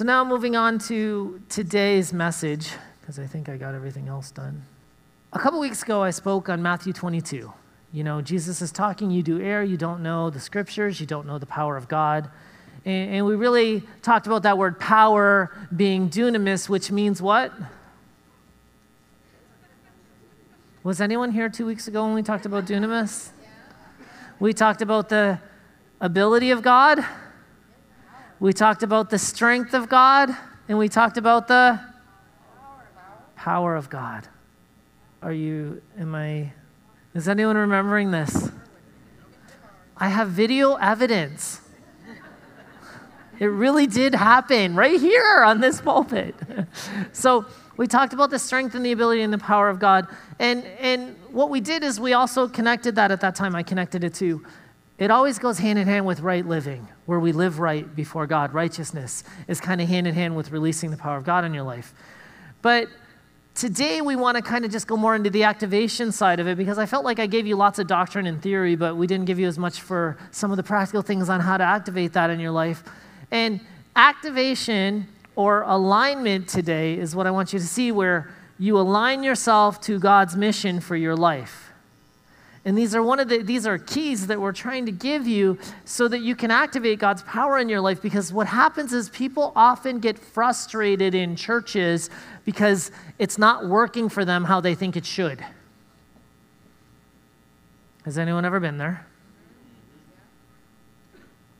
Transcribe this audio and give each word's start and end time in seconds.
So 0.00 0.06
now 0.06 0.24
moving 0.24 0.56
on 0.56 0.78
to 0.88 1.42
today's 1.50 2.10
message, 2.10 2.70
because 3.02 3.18
I 3.18 3.26
think 3.26 3.50
I 3.50 3.58
got 3.58 3.74
everything 3.74 4.08
else 4.08 4.30
done. 4.30 4.64
A 5.34 5.38
couple 5.38 5.60
weeks 5.60 5.82
ago, 5.82 6.02
I 6.02 6.08
spoke 6.08 6.48
on 6.48 6.62
Matthew 6.62 6.94
22. 6.94 7.52
You 7.92 8.04
know, 8.04 8.22
Jesus 8.22 8.62
is 8.62 8.72
talking, 8.72 9.10
you 9.10 9.22
do 9.22 9.42
err, 9.42 9.62
you 9.62 9.76
don't 9.76 10.02
know 10.02 10.30
the 10.30 10.40
scriptures, 10.40 11.00
you 11.00 11.06
don't 11.06 11.26
know 11.26 11.36
the 11.36 11.44
power 11.44 11.76
of 11.76 11.86
God. 11.86 12.30
And, 12.86 13.16
and 13.16 13.26
we 13.26 13.34
really 13.34 13.82
talked 14.00 14.26
about 14.26 14.42
that 14.44 14.56
word 14.56 14.80
power 14.80 15.54
being 15.76 16.08
dunamis, 16.08 16.66
which 16.66 16.90
means 16.90 17.20
what? 17.20 17.52
Was 20.82 21.02
anyone 21.02 21.30
here 21.30 21.50
two 21.50 21.66
weeks 21.66 21.88
ago 21.88 22.06
when 22.06 22.14
we 22.14 22.22
talked 22.22 22.46
about 22.46 22.64
dunamis? 22.64 23.32
We 24.38 24.54
talked 24.54 24.80
about 24.80 25.10
the 25.10 25.40
ability 26.00 26.52
of 26.52 26.62
God, 26.62 27.04
we 28.40 28.54
talked 28.54 28.82
about 28.82 29.10
the 29.10 29.18
strength 29.18 29.74
of 29.74 29.90
God, 29.90 30.34
and 30.66 30.78
we 30.78 30.88
talked 30.88 31.18
about 31.18 31.46
the 31.46 31.78
power 33.36 33.76
of 33.76 33.90
God. 33.90 34.26
Are 35.20 35.32
you, 35.32 35.82
am 35.98 36.14
I, 36.14 36.52
is 37.14 37.28
anyone 37.28 37.56
remembering 37.56 38.10
this? 38.10 38.50
I 39.94 40.08
have 40.08 40.30
video 40.30 40.76
evidence. 40.76 41.60
It 43.38 43.46
really 43.46 43.86
did 43.86 44.14
happen 44.14 44.74
right 44.74 44.98
here 44.98 45.42
on 45.44 45.60
this 45.60 45.80
pulpit. 45.80 46.34
so, 47.12 47.44
we 47.76 47.86
talked 47.86 48.12
about 48.12 48.28
the 48.28 48.38
strength 48.38 48.74
and 48.74 48.84
the 48.84 48.92
ability 48.92 49.22
and 49.22 49.32
the 49.32 49.38
power 49.38 49.70
of 49.70 49.78
God. 49.78 50.06
And, 50.38 50.64
and 50.78 51.16
what 51.30 51.48
we 51.48 51.62
did 51.62 51.82
is 51.82 51.98
we 51.98 52.12
also 52.12 52.46
connected 52.46 52.94
that 52.96 53.10
at 53.10 53.22
that 53.22 53.34
time. 53.34 53.54
I 53.54 53.62
connected 53.62 54.04
it 54.04 54.12
to 54.16 54.44
it 55.00 55.10
always 55.10 55.38
goes 55.38 55.58
hand 55.58 55.78
in 55.78 55.88
hand 55.88 56.04
with 56.04 56.20
right 56.20 56.46
living, 56.46 56.86
where 57.06 57.18
we 57.18 57.32
live 57.32 57.58
right 57.58 57.96
before 57.96 58.26
God. 58.26 58.52
Righteousness 58.52 59.24
is 59.48 59.58
kind 59.58 59.80
of 59.80 59.88
hand 59.88 60.06
in 60.06 60.14
hand 60.14 60.36
with 60.36 60.52
releasing 60.52 60.90
the 60.90 60.98
power 60.98 61.16
of 61.16 61.24
God 61.24 61.42
in 61.42 61.54
your 61.54 61.62
life. 61.62 61.94
But 62.60 62.88
today 63.54 64.02
we 64.02 64.14
want 64.14 64.36
to 64.36 64.42
kind 64.42 64.62
of 64.62 64.70
just 64.70 64.86
go 64.86 64.98
more 64.98 65.14
into 65.14 65.30
the 65.30 65.44
activation 65.44 66.12
side 66.12 66.38
of 66.38 66.46
it 66.46 66.58
because 66.58 66.76
I 66.76 66.84
felt 66.84 67.06
like 67.06 67.18
I 67.18 67.26
gave 67.26 67.46
you 67.46 67.56
lots 67.56 67.78
of 67.78 67.86
doctrine 67.86 68.26
and 68.26 68.42
theory, 68.42 68.76
but 68.76 68.94
we 68.94 69.06
didn't 69.06 69.24
give 69.24 69.38
you 69.38 69.48
as 69.48 69.58
much 69.58 69.80
for 69.80 70.18
some 70.32 70.50
of 70.50 70.58
the 70.58 70.62
practical 70.62 71.00
things 71.00 71.30
on 71.30 71.40
how 71.40 71.56
to 71.56 71.64
activate 71.64 72.12
that 72.12 72.28
in 72.28 72.38
your 72.38 72.50
life. 72.50 72.84
And 73.30 73.60
activation 73.96 75.08
or 75.34 75.62
alignment 75.62 76.46
today 76.46 76.98
is 76.98 77.16
what 77.16 77.26
I 77.26 77.30
want 77.30 77.54
you 77.54 77.58
to 77.58 77.66
see, 77.66 77.90
where 77.90 78.30
you 78.58 78.78
align 78.78 79.22
yourself 79.22 79.80
to 79.82 79.98
God's 79.98 80.36
mission 80.36 80.78
for 80.78 80.94
your 80.94 81.16
life. 81.16 81.69
And 82.64 82.76
these 82.76 82.94
are 82.94 83.02
one 83.02 83.18
of 83.20 83.28
the 83.28 83.42
these 83.42 83.66
are 83.66 83.78
keys 83.78 84.26
that 84.26 84.38
we're 84.38 84.52
trying 84.52 84.84
to 84.86 84.92
give 84.92 85.26
you 85.26 85.58
so 85.86 86.08
that 86.08 86.20
you 86.20 86.36
can 86.36 86.50
activate 86.50 86.98
God's 86.98 87.22
power 87.22 87.58
in 87.58 87.70
your 87.70 87.80
life 87.80 88.02
because 88.02 88.32
what 88.32 88.46
happens 88.46 88.92
is 88.92 89.08
people 89.08 89.52
often 89.56 89.98
get 89.98 90.18
frustrated 90.18 91.14
in 91.14 91.36
churches 91.36 92.10
because 92.44 92.90
it's 93.18 93.38
not 93.38 93.66
working 93.66 94.10
for 94.10 94.26
them 94.26 94.44
how 94.44 94.60
they 94.60 94.74
think 94.74 94.96
it 94.96 95.06
should. 95.06 95.44
Has 98.04 98.18
anyone 98.18 98.44
ever 98.44 98.60
been 98.60 98.76
there? 98.76 99.06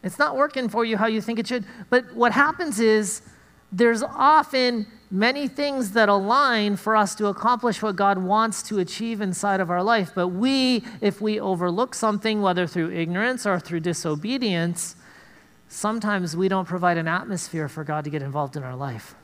It's 0.03 0.19
not 0.19 0.37
working 0.37 0.69
for 0.69 0.84
you 0.84 0.97
how 0.97 1.06
you 1.06 1.21
think 1.21 1.39
it 1.39 1.47
should. 1.47 1.65
But 1.91 2.15
what 2.15 2.33
happens 2.33 2.81
is 2.81 3.22
there's 3.73 4.03
often 4.03 4.87
many 5.11 5.49
things 5.49 5.93
that 5.93 6.09
align 6.09 6.77
for 6.77 6.97
us 6.97 7.15
to 7.17 7.27
accomplish 7.27 7.83
what 7.83 7.97
God 7.97 8.19
wants 8.19 8.63
to 8.65 8.79
achieve 8.79 9.21
inside 9.21 9.61
of 9.61 9.71
our 9.71 9.83
life. 9.83 10.13
But 10.15 10.29
we, 10.29 10.85
if 11.01 11.21
we 11.21 11.41
overlook 11.41 11.95
something, 11.95 12.43
whether 12.43 12.67
through 12.67 12.93
ignorance 12.93 13.45
or 13.45 13.59
through 13.59 13.81
disobedience, 13.81 14.97
sometimes 15.69 16.37
we 16.37 16.49
don't 16.49 16.67
provide 16.67 16.97
an 16.97 17.09
atmosphere 17.09 17.69
for 17.69 17.83
God 17.83 18.05
to 18.05 18.11
get 18.11 18.23
involved 18.23 18.57
in 18.57 18.63
our 18.63 18.77
life. 18.77 19.15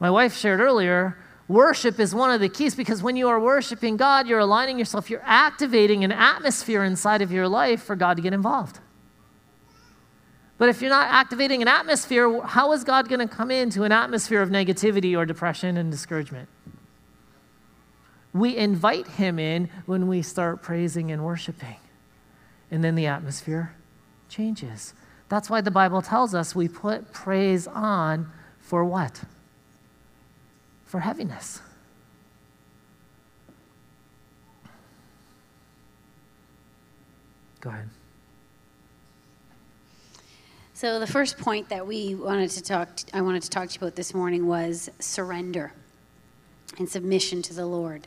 My 0.00 0.10
wife 0.10 0.36
shared 0.36 0.60
earlier, 0.60 1.16
worship 1.46 2.00
is 2.00 2.14
one 2.14 2.30
of 2.30 2.40
the 2.40 2.48
keys 2.48 2.74
because 2.74 3.02
when 3.02 3.16
you 3.16 3.28
are 3.28 3.38
worshiping 3.38 3.96
God, 3.96 4.26
you're 4.26 4.40
aligning 4.40 4.78
yourself, 4.78 5.08
you're 5.08 5.22
activating 5.24 6.02
an 6.02 6.12
atmosphere 6.12 6.82
inside 6.82 7.22
of 7.22 7.30
your 7.30 7.48
life 7.48 7.82
for 7.82 7.94
God 7.94 8.16
to 8.16 8.22
get 8.22 8.32
involved. 8.32 8.80
But 10.56 10.68
if 10.68 10.80
you're 10.80 10.90
not 10.90 11.08
activating 11.10 11.62
an 11.62 11.68
atmosphere, 11.68 12.40
how 12.42 12.72
is 12.72 12.84
God 12.84 13.08
going 13.08 13.26
to 13.26 13.34
come 13.34 13.50
into 13.50 13.82
an 13.82 13.92
atmosphere 13.92 14.40
of 14.40 14.50
negativity 14.50 15.16
or 15.16 15.26
depression 15.26 15.76
and 15.76 15.90
discouragement? 15.90 16.48
We 18.32 18.56
invite 18.56 19.06
Him 19.06 19.38
in 19.38 19.68
when 19.86 20.06
we 20.06 20.22
start 20.22 20.62
praising 20.62 21.10
and 21.10 21.24
worshiping. 21.24 21.76
And 22.70 22.82
then 22.82 22.94
the 22.94 23.06
atmosphere 23.06 23.74
changes. 24.28 24.94
That's 25.28 25.50
why 25.50 25.60
the 25.60 25.70
Bible 25.70 26.02
tells 26.02 26.34
us 26.34 26.54
we 26.54 26.68
put 26.68 27.12
praise 27.12 27.66
on 27.66 28.30
for 28.60 28.84
what? 28.84 29.22
For 30.84 31.00
heaviness. 31.00 31.60
Go 37.60 37.70
ahead. 37.70 37.88
So 40.84 41.00
the 41.00 41.06
first 41.06 41.38
point 41.38 41.70
that 41.70 41.86
we 41.86 42.14
wanted 42.14 42.50
to 42.50 42.62
talk, 42.62 42.90
I 43.14 43.22
wanted 43.22 43.42
to 43.44 43.48
talk 43.48 43.70
to 43.70 43.74
you 43.74 43.86
about 43.86 43.96
this 43.96 44.12
morning 44.12 44.46
was 44.46 44.90
surrender 44.98 45.72
and 46.76 46.86
submission 46.86 47.40
to 47.40 47.54
the 47.54 47.64
Lord. 47.64 48.06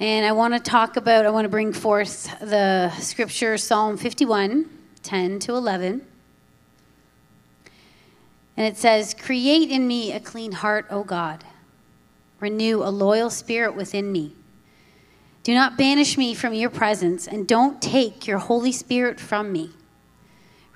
And 0.00 0.26
I 0.26 0.32
want 0.32 0.54
to 0.54 0.58
talk 0.58 0.96
about, 0.96 1.24
I 1.24 1.30
want 1.30 1.44
to 1.44 1.48
bring 1.48 1.72
forth 1.72 2.36
the 2.40 2.90
scripture, 2.98 3.56
Psalm 3.56 3.96
51, 3.96 4.68
10 5.04 5.38
to 5.38 5.54
11. 5.54 6.04
And 8.56 8.66
it 8.66 8.76
says, 8.76 9.14
Create 9.14 9.70
in 9.70 9.86
me 9.86 10.10
a 10.12 10.18
clean 10.18 10.50
heart, 10.50 10.86
O 10.90 11.04
God. 11.04 11.44
Renew 12.40 12.82
a 12.82 12.90
loyal 12.90 13.30
spirit 13.30 13.76
within 13.76 14.10
me. 14.10 14.34
Do 15.44 15.54
not 15.54 15.78
banish 15.78 16.18
me 16.18 16.34
from 16.34 16.54
your 16.54 16.70
presence, 16.70 17.28
and 17.28 17.46
don't 17.46 17.80
take 17.80 18.26
your 18.26 18.38
Holy 18.38 18.72
Spirit 18.72 19.20
from 19.20 19.52
me. 19.52 19.70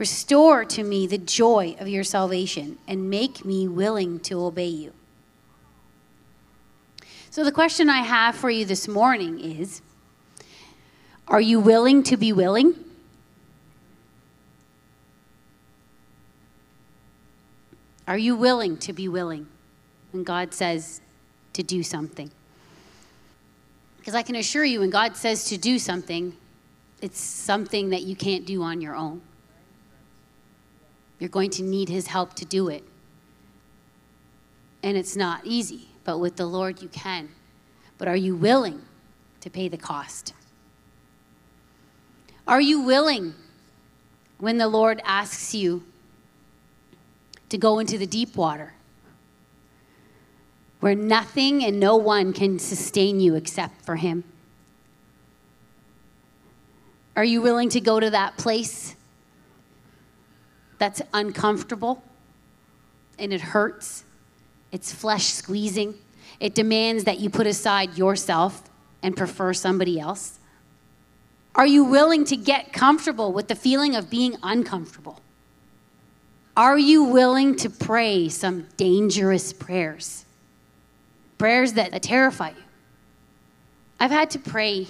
Restore 0.02 0.64
to 0.64 0.82
me 0.82 1.06
the 1.06 1.16
joy 1.16 1.76
of 1.78 1.86
your 1.86 2.02
salvation 2.02 2.76
and 2.88 3.08
make 3.08 3.44
me 3.44 3.68
willing 3.68 4.18
to 4.18 4.44
obey 4.44 4.66
you. 4.66 4.92
So, 7.30 7.44
the 7.44 7.52
question 7.52 7.88
I 7.88 7.98
have 7.98 8.34
for 8.34 8.50
you 8.50 8.64
this 8.64 8.88
morning 8.88 9.38
is 9.38 9.80
Are 11.28 11.40
you 11.40 11.60
willing 11.60 12.02
to 12.02 12.16
be 12.16 12.32
willing? 12.32 12.74
Are 18.08 18.18
you 18.18 18.34
willing 18.34 18.78
to 18.78 18.92
be 18.92 19.06
willing 19.06 19.46
when 20.10 20.24
God 20.24 20.52
says 20.52 21.00
to 21.52 21.62
do 21.62 21.84
something? 21.84 22.32
Because 23.98 24.16
I 24.16 24.22
can 24.22 24.34
assure 24.34 24.64
you, 24.64 24.80
when 24.80 24.90
God 24.90 25.16
says 25.16 25.44
to 25.44 25.56
do 25.56 25.78
something, 25.78 26.36
it's 27.00 27.20
something 27.20 27.90
that 27.90 28.02
you 28.02 28.16
can't 28.16 28.44
do 28.44 28.64
on 28.64 28.80
your 28.80 28.96
own. 28.96 29.22
You're 31.22 31.28
going 31.28 31.50
to 31.50 31.62
need 31.62 31.88
His 31.88 32.08
help 32.08 32.34
to 32.34 32.44
do 32.44 32.68
it. 32.68 32.82
And 34.82 34.96
it's 34.96 35.14
not 35.14 35.46
easy, 35.46 35.86
but 36.02 36.18
with 36.18 36.34
the 36.34 36.46
Lord 36.46 36.82
you 36.82 36.88
can. 36.88 37.28
But 37.96 38.08
are 38.08 38.16
you 38.16 38.34
willing 38.34 38.82
to 39.38 39.48
pay 39.48 39.68
the 39.68 39.76
cost? 39.76 40.34
Are 42.48 42.60
you 42.60 42.82
willing 42.82 43.34
when 44.38 44.58
the 44.58 44.66
Lord 44.66 45.00
asks 45.04 45.54
you 45.54 45.84
to 47.50 47.56
go 47.56 47.78
into 47.78 47.98
the 47.98 48.06
deep 48.06 48.34
water 48.34 48.74
where 50.80 50.96
nothing 50.96 51.64
and 51.64 51.78
no 51.78 51.94
one 51.94 52.32
can 52.32 52.58
sustain 52.58 53.20
you 53.20 53.36
except 53.36 53.84
for 53.84 53.94
Him? 53.94 54.24
Are 57.14 57.22
you 57.22 57.40
willing 57.40 57.68
to 57.68 57.80
go 57.80 58.00
to 58.00 58.10
that 58.10 58.36
place 58.36 58.96
that's 60.82 61.00
uncomfortable 61.14 62.02
and 63.16 63.32
it 63.32 63.40
hurts. 63.40 64.02
It's 64.72 64.92
flesh 64.92 65.26
squeezing. 65.26 65.94
It 66.40 66.56
demands 66.56 67.04
that 67.04 67.20
you 67.20 67.30
put 67.30 67.46
aside 67.46 67.96
yourself 67.96 68.68
and 69.00 69.16
prefer 69.16 69.54
somebody 69.54 70.00
else. 70.00 70.40
Are 71.54 71.68
you 71.68 71.84
willing 71.84 72.24
to 72.24 72.36
get 72.36 72.72
comfortable 72.72 73.32
with 73.32 73.46
the 73.46 73.54
feeling 73.54 73.94
of 73.94 74.10
being 74.10 74.36
uncomfortable? 74.42 75.20
Are 76.56 76.76
you 76.76 77.04
willing 77.04 77.54
to 77.58 77.70
pray 77.70 78.28
some 78.28 78.66
dangerous 78.76 79.52
prayers? 79.52 80.24
Prayers 81.38 81.74
that, 81.74 82.02
terrify 82.02 82.48
you. 82.48 82.64
I've 84.00 84.10
had 84.10 84.30
to 84.30 84.40
pray 84.40 84.88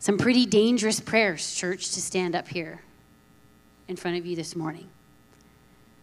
some 0.00 0.18
pretty 0.18 0.46
dangerous 0.46 0.98
prayers, 0.98 1.54
church, 1.54 1.92
to 1.92 2.00
stand 2.00 2.34
up 2.34 2.48
here 2.48 2.80
in 3.90 3.96
front 3.96 4.16
of 4.16 4.24
you 4.24 4.36
this 4.36 4.54
morning 4.54 4.88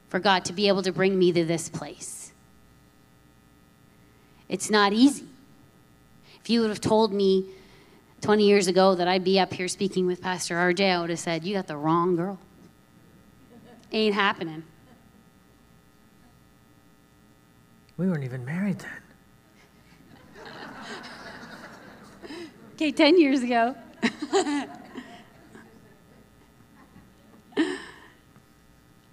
for 0.10 0.19
God 0.19 0.45
to 0.45 0.54
be 0.54 0.68
able 0.68 0.84
to 0.84 0.92
bring 0.92 1.18
me 1.18 1.31
to 1.31 1.45
this 1.45 1.69
place. 1.69 2.34
It's 4.50 4.69
not 4.69 4.94
easy. 4.94 5.25
If 6.42 6.50
you 6.50 6.62
would 6.62 6.69
have 6.69 6.81
told 6.81 7.13
me 7.13 7.45
20 8.22 8.45
years 8.45 8.68
ago 8.68 8.94
that 8.95 9.07
I'd 9.07 9.24
be 9.24 9.39
up 9.39 9.54
here 9.54 9.68
speaking 9.68 10.06
with 10.06 10.22
Pastor 10.22 10.56
RJ, 10.56 10.95
I 10.95 11.01
would 11.01 11.10
have 11.10 11.19
said, 11.19 11.44
You 11.44 11.56
got 11.56 11.68
the 11.68 11.78
wrong 11.78 12.16
girl. 12.16 12.39
Ain't 13.92 14.13
happening. 14.16 14.63
We 17.98 18.07
weren't 18.07 18.24
even 18.24 18.45
married 18.45 18.80
then. 18.80 18.92
Okay, 22.75 22.92
10 22.92 23.19
years 23.19 23.42
ago. 23.42 23.75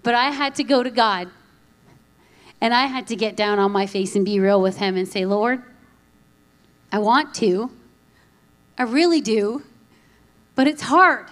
but 0.02 0.14
I 0.14 0.30
had 0.30 0.54
to 0.56 0.64
go 0.64 0.82
to 0.82 0.90
God 0.90 1.28
and 2.60 2.72
I 2.72 2.86
had 2.86 3.06
to 3.08 3.16
get 3.16 3.36
down 3.36 3.58
on 3.58 3.72
my 3.72 3.86
face 3.86 4.16
and 4.16 4.24
be 4.24 4.40
real 4.40 4.60
with 4.60 4.78
Him 4.78 4.96
and 4.96 5.06
say, 5.06 5.26
Lord, 5.26 5.62
I 6.90 6.98
want 6.98 7.34
to. 7.34 7.70
I 8.78 8.84
really 8.84 9.20
do. 9.20 9.62
But 10.54 10.66
it's 10.66 10.82
hard. 10.82 11.26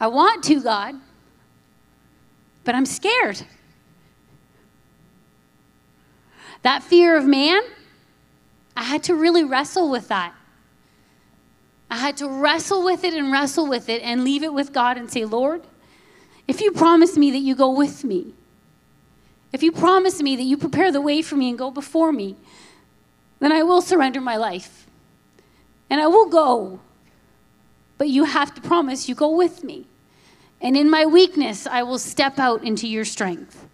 I 0.00 0.06
want 0.06 0.44
to, 0.44 0.62
God, 0.62 0.94
but 2.64 2.74
I'm 2.74 2.86
scared. 2.86 3.42
That 6.62 6.82
fear 6.82 7.16
of 7.16 7.24
man, 7.24 7.62
I 8.76 8.82
had 8.82 9.02
to 9.04 9.14
really 9.14 9.42
wrestle 9.44 9.90
with 9.90 10.08
that. 10.08 10.34
I 11.90 11.96
had 11.96 12.16
to 12.18 12.28
wrestle 12.28 12.84
with 12.84 13.04
it 13.04 13.14
and 13.14 13.32
wrestle 13.32 13.66
with 13.66 13.88
it 13.88 14.02
and 14.02 14.24
leave 14.24 14.42
it 14.42 14.52
with 14.52 14.72
God 14.72 14.98
and 14.98 15.10
say, 15.10 15.24
Lord, 15.24 15.62
if 16.46 16.60
you 16.60 16.72
promise 16.72 17.16
me 17.16 17.30
that 17.30 17.38
you 17.38 17.54
go 17.54 17.70
with 17.70 18.04
me, 18.04 18.34
if 19.52 19.62
you 19.62 19.72
promise 19.72 20.20
me 20.20 20.36
that 20.36 20.42
you 20.42 20.58
prepare 20.58 20.92
the 20.92 21.00
way 21.00 21.22
for 21.22 21.36
me 21.36 21.48
and 21.48 21.58
go 21.58 21.70
before 21.70 22.12
me, 22.12 22.36
then 23.40 23.52
I 23.52 23.62
will 23.62 23.80
surrender 23.80 24.20
my 24.20 24.36
life. 24.36 24.86
And 25.88 26.00
I 26.00 26.06
will 26.06 26.28
go. 26.28 26.80
But 27.96 28.08
you 28.08 28.24
have 28.24 28.54
to 28.54 28.60
promise 28.60 29.08
you 29.08 29.14
go 29.14 29.34
with 29.34 29.64
me. 29.64 29.86
And 30.60 30.76
in 30.76 30.90
my 30.90 31.06
weakness, 31.06 31.66
I 31.66 31.82
will 31.82 31.98
step 31.98 32.38
out 32.38 32.62
into 32.64 32.86
your 32.86 33.04
strength. 33.04 33.66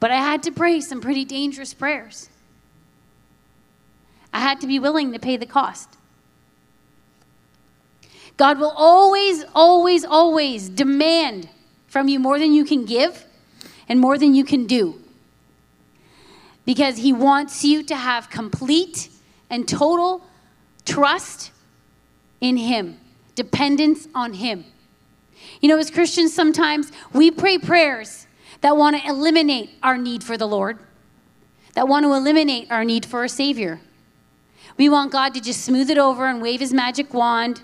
But 0.00 0.10
I 0.10 0.16
had 0.16 0.42
to 0.44 0.52
pray 0.52 0.80
some 0.80 1.00
pretty 1.00 1.24
dangerous 1.24 1.74
prayers. 1.74 2.28
I 4.34 4.40
had 4.40 4.60
to 4.62 4.66
be 4.66 4.80
willing 4.80 5.12
to 5.12 5.20
pay 5.20 5.36
the 5.36 5.46
cost. 5.46 5.88
God 8.36 8.58
will 8.58 8.74
always, 8.76 9.44
always, 9.54 10.04
always 10.04 10.68
demand 10.68 11.48
from 11.86 12.08
you 12.08 12.18
more 12.18 12.40
than 12.40 12.52
you 12.52 12.64
can 12.64 12.84
give 12.84 13.26
and 13.88 14.00
more 14.00 14.18
than 14.18 14.34
you 14.34 14.44
can 14.44 14.66
do. 14.66 15.00
Because 16.64 16.96
He 16.96 17.12
wants 17.12 17.64
you 17.64 17.84
to 17.84 17.94
have 17.94 18.28
complete 18.28 19.08
and 19.48 19.68
total 19.68 20.26
trust 20.84 21.52
in 22.40 22.56
Him, 22.56 22.98
dependence 23.36 24.08
on 24.16 24.32
Him. 24.32 24.64
You 25.60 25.68
know, 25.68 25.78
as 25.78 25.92
Christians, 25.92 26.34
sometimes 26.34 26.90
we 27.12 27.30
pray 27.30 27.56
prayers 27.56 28.26
that 28.62 28.76
want 28.76 29.00
to 29.00 29.08
eliminate 29.08 29.70
our 29.80 29.96
need 29.96 30.24
for 30.24 30.36
the 30.36 30.48
Lord, 30.48 30.78
that 31.74 31.86
want 31.86 32.04
to 32.04 32.12
eliminate 32.12 32.68
our 32.72 32.84
need 32.84 33.06
for 33.06 33.22
a 33.22 33.28
Savior. 33.28 33.80
We 34.76 34.88
want 34.88 35.12
God 35.12 35.34
to 35.34 35.40
just 35.40 35.64
smooth 35.64 35.90
it 35.90 35.98
over 35.98 36.26
and 36.26 36.42
wave 36.42 36.60
his 36.60 36.72
magic 36.72 37.14
wand 37.14 37.62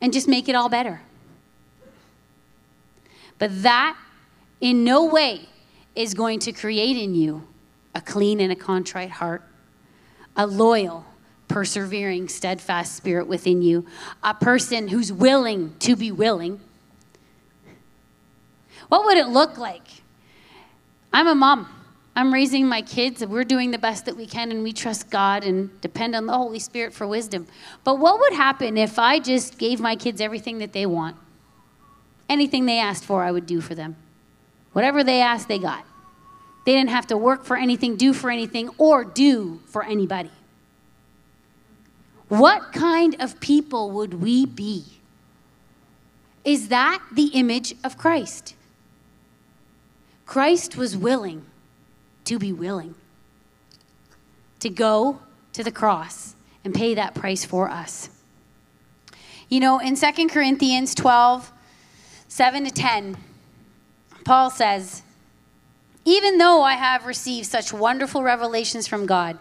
and 0.00 0.12
just 0.12 0.28
make 0.28 0.48
it 0.48 0.54
all 0.54 0.68
better. 0.68 1.00
But 3.38 3.62
that 3.62 3.96
in 4.60 4.84
no 4.84 5.04
way 5.04 5.48
is 5.94 6.14
going 6.14 6.38
to 6.40 6.52
create 6.52 6.96
in 6.96 7.14
you 7.14 7.46
a 7.94 8.00
clean 8.00 8.40
and 8.40 8.52
a 8.52 8.56
contrite 8.56 9.10
heart, 9.10 9.42
a 10.36 10.46
loyal, 10.46 11.06
persevering, 11.48 12.28
steadfast 12.28 12.94
spirit 12.94 13.26
within 13.26 13.62
you, 13.62 13.86
a 14.22 14.34
person 14.34 14.88
who's 14.88 15.12
willing 15.12 15.74
to 15.78 15.96
be 15.96 16.12
willing. 16.12 16.60
What 18.88 19.04
would 19.06 19.16
it 19.16 19.28
look 19.28 19.56
like? 19.56 19.86
I'm 21.12 21.26
a 21.26 21.34
mom. 21.34 21.75
I'm 22.16 22.32
raising 22.32 22.66
my 22.66 22.80
kids, 22.80 23.20
and 23.20 23.30
we're 23.30 23.44
doing 23.44 23.72
the 23.72 23.78
best 23.78 24.06
that 24.06 24.16
we 24.16 24.24
can, 24.24 24.50
and 24.50 24.62
we 24.62 24.72
trust 24.72 25.10
God 25.10 25.44
and 25.44 25.78
depend 25.82 26.16
on 26.16 26.24
the 26.24 26.32
Holy 26.32 26.58
Spirit 26.58 26.94
for 26.94 27.06
wisdom. 27.06 27.46
But 27.84 27.98
what 27.98 28.18
would 28.18 28.32
happen 28.32 28.78
if 28.78 28.98
I 28.98 29.18
just 29.18 29.58
gave 29.58 29.80
my 29.80 29.96
kids 29.96 30.22
everything 30.22 30.56
that 30.58 30.72
they 30.72 30.86
want? 30.86 31.16
Anything 32.30 32.64
they 32.64 32.78
asked 32.78 33.04
for, 33.04 33.22
I 33.22 33.30
would 33.30 33.44
do 33.44 33.60
for 33.60 33.74
them. 33.74 33.96
Whatever 34.72 35.04
they 35.04 35.20
asked, 35.20 35.46
they 35.46 35.58
got. 35.58 35.84
They 36.64 36.72
didn't 36.72 36.88
have 36.88 37.06
to 37.08 37.18
work 37.18 37.44
for 37.44 37.54
anything, 37.54 37.96
do 37.96 38.14
for 38.14 38.30
anything, 38.30 38.70
or 38.78 39.04
do 39.04 39.60
for 39.66 39.84
anybody. 39.84 40.32
What 42.28 42.72
kind 42.72 43.14
of 43.20 43.40
people 43.40 43.90
would 43.90 44.22
we 44.22 44.46
be? 44.46 44.84
Is 46.44 46.68
that 46.68 47.02
the 47.12 47.26
image 47.34 47.74
of 47.84 47.98
Christ? 47.98 48.54
Christ 50.24 50.76
was 50.76 50.96
willing 50.96 51.44
to 52.26 52.38
be 52.38 52.52
willing 52.52 52.94
to 54.60 54.68
go 54.68 55.20
to 55.52 55.64
the 55.64 55.72
cross 55.72 56.34
and 56.64 56.74
pay 56.74 56.94
that 56.94 57.14
price 57.14 57.44
for 57.44 57.70
us. 57.70 58.10
You 59.48 59.60
know, 59.60 59.78
in 59.78 59.96
2 59.96 60.28
Corinthians 60.28 60.94
12, 60.94 61.52
7 62.28 62.64
to 62.64 62.70
10, 62.70 63.16
Paul 64.24 64.50
says, 64.50 65.02
Even 66.04 66.38
though 66.38 66.62
I 66.62 66.74
have 66.74 67.06
received 67.06 67.46
such 67.46 67.72
wonderful 67.72 68.22
revelations 68.22 68.88
from 68.88 69.06
God, 69.06 69.38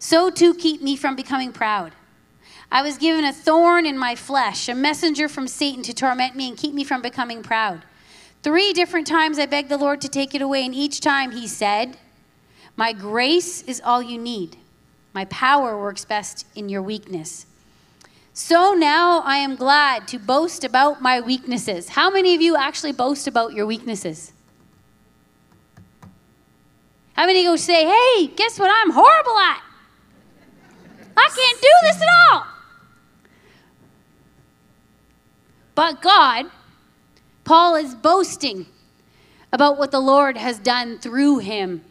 so 0.00 0.30
too 0.30 0.54
keep 0.54 0.82
me 0.82 0.96
from 0.96 1.14
becoming 1.14 1.52
proud. 1.52 1.92
I 2.72 2.82
was 2.82 2.98
given 2.98 3.24
a 3.24 3.32
thorn 3.32 3.86
in 3.86 3.98
my 3.98 4.14
flesh, 4.14 4.68
a 4.68 4.74
messenger 4.74 5.28
from 5.28 5.46
Satan 5.46 5.82
to 5.84 5.94
torment 5.94 6.36
me 6.36 6.48
and 6.48 6.56
keep 6.56 6.74
me 6.74 6.84
from 6.84 7.02
becoming 7.02 7.42
proud. 7.42 7.82
Three 8.42 8.72
different 8.72 9.06
times 9.06 9.38
I 9.38 9.46
begged 9.46 9.68
the 9.68 9.76
Lord 9.76 10.00
to 10.00 10.08
take 10.08 10.34
it 10.34 10.40
away, 10.40 10.64
and 10.64 10.74
each 10.74 11.00
time 11.00 11.32
he 11.32 11.46
said, 11.46 11.98
My 12.76 12.92
grace 12.92 13.62
is 13.62 13.82
all 13.84 14.02
you 14.02 14.18
need. 14.18 14.56
My 15.12 15.26
power 15.26 15.78
works 15.78 16.04
best 16.04 16.46
in 16.54 16.68
your 16.68 16.80
weakness. 16.80 17.44
So 18.32 18.72
now 18.72 19.20
I 19.20 19.36
am 19.36 19.56
glad 19.56 20.08
to 20.08 20.18
boast 20.18 20.64
about 20.64 21.02
my 21.02 21.20
weaknesses. 21.20 21.90
How 21.90 22.08
many 22.08 22.34
of 22.34 22.40
you 22.40 22.56
actually 22.56 22.92
boast 22.92 23.26
about 23.26 23.52
your 23.52 23.66
weaknesses? 23.66 24.32
How 27.12 27.26
many 27.26 27.44
go 27.44 27.56
say, 27.56 27.84
Hey, 27.84 28.28
guess 28.28 28.58
what 28.58 28.70
I'm 28.72 28.92
horrible 28.92 29.36
at? 29.36 29.62
I 31.14 31.28
can't 31.34 31.60
do 31.60 31.68
this 31.82 32.00
at 32.00 32.08
all. 32.30 32.46
But 35.74 36.00
God 36.00 36.46
Paul 37.50 37.74
is 37.74 37.96
boasting 37.96 38.66
about 39.52 39.76
what 39.76 39.90
the 39.90 39.98
Lord 39.98 40.36
has 40.36 40.60
done 40.60 41.00
through 41.00 41.38
him 41.38 41.84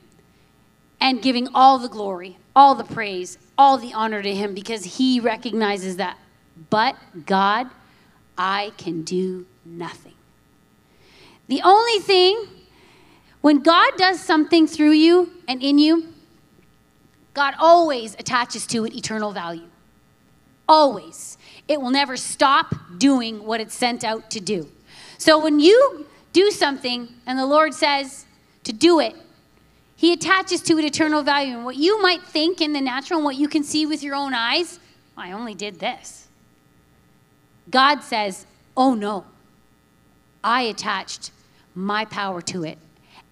and 1.02 1.22
giving 1.22 1.50
all 1.54 1.78
the 1.80 1.90
glory, 1.90 2.38
all 2.56 2.76
the 2.76 2.86
praise, 2.86 3.38
all 3.58 3.78
the 3.78 3.92
honor 3.92 4.22
to 4.22 4.34
him 4.34 4.54
because 4.54 4.86
he 4.86 5.20
recognizes 5.20 5.98
that. 5.98 6.18
But 6.70 6.96
God, 7.26 7.68
I 8.38 8.72
can 8.78 9.02
do 9.02 9.48
nothing. 9.66 10.14
The 11.50 11.62
only 11.62 12.00
thing, 12.00 12.42
when 13.42 13.60
God 13.60 13.98
does 13.98 14.22
something 14.22 14.66
through 14.66 14.94
you 14.94 15.30
and 15.46 15.62
in 15.62 15.78
you, 15.78 16.14
God 17.34 17.54
always 17.60 18.14
attaches 18.14 18.66
to 18.68 18.86
it 18.86 18.96
eternal 18.96 19.34
value. 19.34 19.68
Always. 20.70 21.38
It 21.68 21.82
will 21.82 21.92
never 21.92 22.16
stop 22.16 22.74
doing 22.98 23.44
what 23.44 23.60
it's 23.60 23.76
sent 23.76 24.06
out 24.06 24.32
to 24.32 24.40
do. 24.40 24.72
So 25.20 25.38
when 25.38 25.60
you 25.60 26.08
do 26.32 26.50
something 26.50 27.10
and 27.28 27.38
the 27.38 27.46
Lord 27.46 27.74
says 27.74 28.26
to 28.64 28.74
do 28.74 29.02
it, 29.02 29.14
He 29.96 30.14
attaches 30.14 30.62
to 30.64 30.80
it 30.80 30.86
eternal 30.86 31.22
value. 31.24 31.56
And 31.56 31.66
what 31.66 31.76
you 31.76 32.02
might 32.02 32.24
think 32.24 32.62
in 32.62 32.72
the 32.72 32.82
natural 32.82 33.20
and 33.20 33.26
what 33.26 33.36
you 33.36 33.50
can 33.50 33.64
see 33.64 33.86
with 33.86 34.02
your 34.02 34.16
own 34.16 34.34
eyes, 34.34 34.80
I 35.18 35.34
only 35.34 35.54
did 35.54 35.80
this. 35.80 36.30
God 37.70 38.02
says, 38.02 38.46
Oh 38.78 38.94
no, 38.94 39.26
I 40.42 40.62
attached 40.62 41.32
my 41.76 42.06
power 42.06 42.42
to 42.44 42.64
it. 42.64 42.78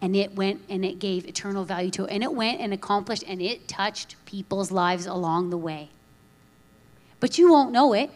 And 0.01 0.13
it 0.13 0.35
went 0.35 0.61
and 0.69 0.83
it 0.83 0.99
gave 0.99 1.25
eternal 1.25 1.63
value 1.63 1.89
to 1.91 2.03
it. 2.03 2.11
And 2.11 2.21
it 2.21 2.33
went 2.33 2.59
and 2.59 2.73
accomplished 2.73 3.23
and 3.25 3.41
it 3.41 3.69
touched 3.69 4.17
people's 4.25 4.71
lives 4.71 5.05
along 5.05 5.51
the 5.51 5.57
way. 5.57 5.89
But 7.21 7.37
you 7.37 7.49
won't 7.49 7.71
know 7.71 7.93
it. 7.93 8.11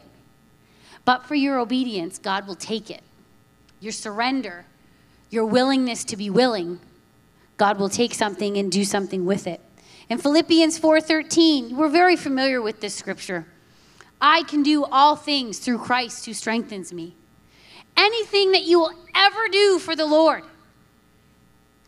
But 1.06 1.25
for 1.25 1.36
your 1.36 1.58
obedience, 1.58 2.20
God 2.20 2.46
will 2.46 2.56
take 2.56 2.92
it 2.92 3.01
your 3.81 3.91
surrender, 3.91 4.65
your 5.29 5.45
willingness 5.45 6.05
to 6.05 6.15
be 6.15 6.29
willing, 6.29 6.79
God 7.57 7.77
will 7.79 7.89
take 7.89 8.13
something 8.13 8.55
and 8.57 8.71
do 8.71 8.85
something 8.85 9.25
with 9.25 9.47
it. 9.47 9.59
In 10.07 10.17
Philippians 10.17 10.77
4:13, 10.77 11.75
we're 11.75 11.89
very 11.89 12.15
familiar 12.15 12.61
with 12.61 12.79
this 12.79 12.95
scripture. 12.95 13.45
I 14.21 14.43
can 14.43 14.61
do 14.61 14.85
all 14.85 15.15
things 15.15 15.57
through 15.59 15.79
Christ 15.79 16.25
who 16.25 16.33
strengthens 16.33 16.93
me. 16.93 17.15
Anything 17.97 18.51
that 18.51 18.63
you 18.63 18.79
will 18.79 18.93
ever 19.15 19.47
do 19.51 19.79
for 19.79 19.95
the 19.95 20.05
Lord, 20.05 20.43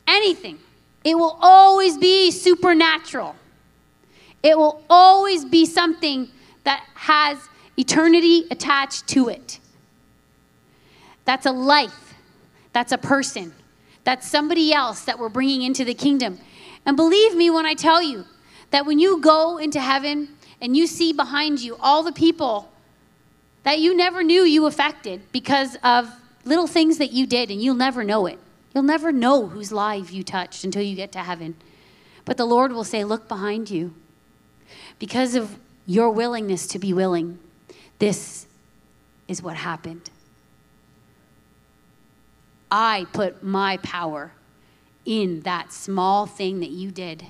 anything, 0.08 0.60
it 1.04 1.16
will 1.16 1.38
always 1.42 1.98
be 1.98 2.32
supernatural. 2.32 3.36
It 4.42 4.58
will 4.58 4.84
always 4.90 5.46
be 5.46 5.66
something 5.66 6.30
that 6.64 6.84
has 6.96 7.38
eternity 7.78 8.46
attached 8.52 9.08
to 9.10 9.30
it. 9.30 9.60
That's 11.26 11.46
a 11.46 11.52
life, 11.52 12.14
that's 12.74 12.92
a 12.92 12.98
person, 12.98 13.54
that's 14.04 14.30
somebody 14.30 14.74
else 14.74 15.06
that 15.06 15.18
we're 15.20 15.30
bringing 15.30 15.62
into 15.62 15.86
the 15.86 15.94
kingdom. 15.94 16.40
And 16.86 16.98
believe 16.98 17.36
me 17.36 17.50
when 17.50 17.66
I 17.66 17.74
tell 17.74 18.02
you 18.02 18.26
that 18.72 18.86
when 18.86 19.00
you 19.00 19.22
go 19.22 19.58
into 19.58 19.80
heaven 19.80 20.30
and 20.60 20.76
you 20.76 20.88
see 20.88 21.14
behind 21.14 21.60
you 21.60 21.78
all 21.80 22.04
the 22.04 22.12
people 22.12 22.70
that 23.64 23.80
you 23.80 23.96
never 23.96 24.24
knew 24.24 24.44
you 24.44 24.66
affected 24.66 25.22
because 25.32 25.78
of 25.84 26.12
little 26.46 26.68
things 26.68 26.98
that 26.98 27.12
you 27.12 27.26
did, 27.26 27.50
and 27.50 27.62
you'll 27.62 27.76
never 27.76 28.04
know 28.04 28.26
it. 28.26 28.40
You'll 28.74 28.84
never 28.84 29.12
know 29.12 29.48
whose 29.48 29.72
life 29.72 30.12
you 30.12 30.24
touched 30.24 30.64
until 30.64 30.82
you 30.82 30.96
get 30.96 31.12
to 31.14 31.20
heaven. 31.20 31.56
But 32.26 32.38
the 32.38 32.46
Lord 32.46 32.72
will 32.72 32.84
say, 32.84 33.04
Look 33.04 33.28
behind 33.28 33.70
you. 33.70 33.94
Because 35.00 35.36
of 35.36 35.58
your 35.86 36.10
willingness 36.10 36.68
to 36.68 36.80
be 36.80 36.94
willing, 36.94 37.40
this 38.00 38.48
is 39.28 39.42
what 39.42 39.58
happened. 39.58 40.10
I 42.76 43.06
put 43.14 43.44
my 43.44 43.78
power 43.78 44.34
in 45.06 45.42
that 45.42 45.72
small 45.72 46.26
thing 46.26 46.60
that 46.62 46.72
you 46.72 46.90
did. 46.90 47.24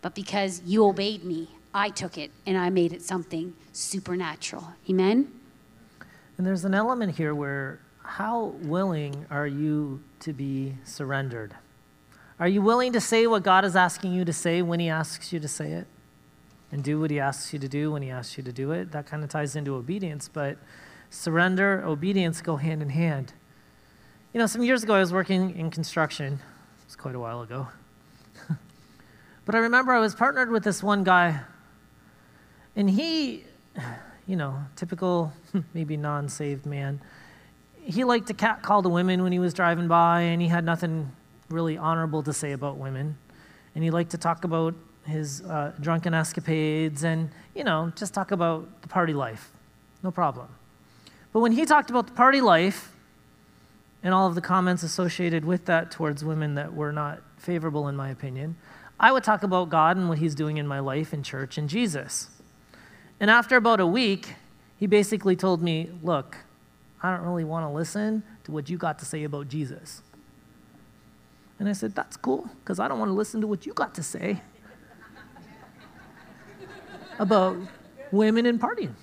But 0.00 0.14
because 0.14 0.62
you 0.64 0.84
obeyed 0.86 1.24
me, 1.24 1.50
I 1.74 1.90
took 1.90 2.16
it 2.16 2.30
and 2.46 2.56
I 2.56 2.70
made 2.70 2.92
it 2.92 3.02
something 3.02 3.54
supernatural. 3.72 4.68
Amen? 4.88 5.32
And 6.36 6.46
there's 6.46 6.64
an 6.64 6.74
element 6.74 7.16
here 7.16 7.34
where 7.34 7.80
how 8.04 8.54
willing 8.62 9.26
are 9.30 9.48
you 9.48 10.00
to 10.20 10.32
be 10.32 10.76
surrendered? 10.84 11.56
Are 12.38 12.46
you 12.46 12.62
willing 12.62 12.92
to 12.92 13.00
say 13.00 13.26
what 13.26 13.42
God 13.42 13.64
is 13.64 13.74
asking 13.74 14.12
you 14.12 14.24
to 14.24 14.32
say 14.32 14.62
when 14.62 14.78
He 14.78 14.88
asks 14.88 15.32
you 15.32 15.40
to 15.40 15.48
say 15.48 15.72
it? 15.72 15.88
And 16.70 16.84
do 16.84 17.00
what 17.00 17.10
He 17.10 17.18
asks 17.18 17.52
you 17.52 17.58
to 17.58 17.68
do 17.68 17.90
when 17.90 18.02
He 18.02 18.10
asks 18.10 18.36
you 18.36 18.44
to 18.44 18.52
do 18.52 18.70
it? 18.70 18.92
That 18.92 19.06
kind 19.06 19.24
of 19.24 19.28
ties 19.28 19.56
into 19.56 19.74
obedience, 19.74 20.30
but 20.32 20.56
surrender, 21.10 21.82
obedience 21.84 22.40
go 22.40 22.56
hand 22.56 22.80
in 22.80 22.90
hand. 22.90 23.32
You 24.34 24.38
know, 24.38 24.46
some 24.46 24.62
years 24.62 24.82
ago 24.82 24.92
I 24.92 24.98
was 25.00 25.10
working 25.10 25.56
in 25.56 25.70
construction, 25.70 26.34
it 26.34 26.84
was 26.86 26.96
quite 26.96 27.14
a 27.14 27.18
while 27.18 27.40
ago. 27.40 27.66
but 29.46 29.54
I 29.54 29.58
remember 29.58 29.92
I 29.92 30.00
was 30.00 30.14
partnered 30.14 30.50
with 30.50 30.62
this 30.62 30.82
one 30.82 31.02
guy, 31.02 31.40
and 32.76 32.90
he, 32.90 33.44
you 34.26 34.36
know, 34.36 34.58
typical, 34.76 35.32
maybe 35.72 35.96
non 35.96 36.28
saved 36.28 36.66
man, 36.66 37.00
he 37.82 38.04
liked 38.04 38.26
to 38.26 38.34
catcall 38.34 38.82
the 38.82 38.90
women 38.90 39.22
when 39.22 39.32
he 39.32 39.38
was 39.38 39.54
driving 39.54 39.88
by, 39.88 40.20
and 40.20 40.42
he 40.42 40.48
had 40.48 40.62
nothing 40.62 41.10
really 41.48 41.78
honorable 41.78 42.22
to 42.22 42.34
say 42.34 42.52
about 42.52 42.76
women. 42.76 43.16
And 43.74 43.82
he 43.82 43.90
liked 43.90 44.10
to 44.10 44.18
talk 44.18 44.44
about 44.44 44.74
his 45.06 45.40
uh, 45.40 45.72
drunken 45.80 46.12
escapades 46.12 47.02
and, 47.02 47.30
you 47.54 47.64
know, 47.64 47.94
just 47.96 48.12
talk 48.12 48.30
about 48.30 48.82
the 48.82 48.88
party 48.88 49.14
life. 49.14 49.52
No 50.02 50.10
problem. 50.10 50.48
But 51.32 51.40
when 51.40 51.52
he 51.52 51.64
talked 51.64 51.88
about 51.88 52.06
the 52.06 52.12
party 52.12 52.42
life 52.42 52.92
and 54.02 54.14
all 54.14 54.26
of 54.26 54.34
the 54.34 54.40
comments 54.40 54.82
associated 54.82 55.44
with 55.44 55.64
that 55.66 55.90
towards 55.90 56.24
women 56.24 56.54
that 56.54 56.74
were 56.74 56.92
not 56.92 57.20
favorable, 57.36 57.88
in 57.88 57.96
my 57.96 58.10
opinion, 58.10 58.56
I 59.00 59.12
would 59.12 59.24
talk 59.24 59.42
about 59.42 59.68
God 59.68 59.96
and 59.96 60.08
what 60.08 60.18
he's 60.18 60.34
doing 60.34 60.56
in 60.56 60.66
my 60.66 60.80
life 60.80 61.12
in 61.12 61.22
church 61.22 61.58
and 61.58 61.68
Jesus. 61.68 62.28
And 63.20 63.30
after 63.30 63.56
about 63.56 63.80
a 63.80 63.86
week, 63.86 64.34
he 64.76 64.86
basically 64.86 65.36
told 65.36 65.62
me, 65.62 65.90
Look, 66.02 66.36
I 67.02 67.14
don't 67.14 67.24
really 67.24 67.44
want 67.44 67.64
to 67.64 67.70
listen 67.70 68.22
to 68.44 68.52
what 68.52 68.68
you 68.68 68.76
got 68.76 68.98
to 69.00 69.04
say 69.04 69.24
about 69.24 69.48
Jesus. 69.48 70.02
And 71.58 71.68
I 71.68 71.72
said, 71.72 71.94
That's 71.94 72.16
cool, 72.16 72.48
because 72.60 72.78
I 72.78 72.88
don't 72.88 72.98
want 72.98 73.08
to 73.08 73.14
listen 73.14 73.40
to 73.40 73.46
what 73.46 73.66
you 73.66 73.72
got 73.72 73.94
to 73.96 74.02
say 74.02 74.40
about 77.18 77.56
women 78.12 78.46
and 78.46 78.60
partying. 78.60 78.94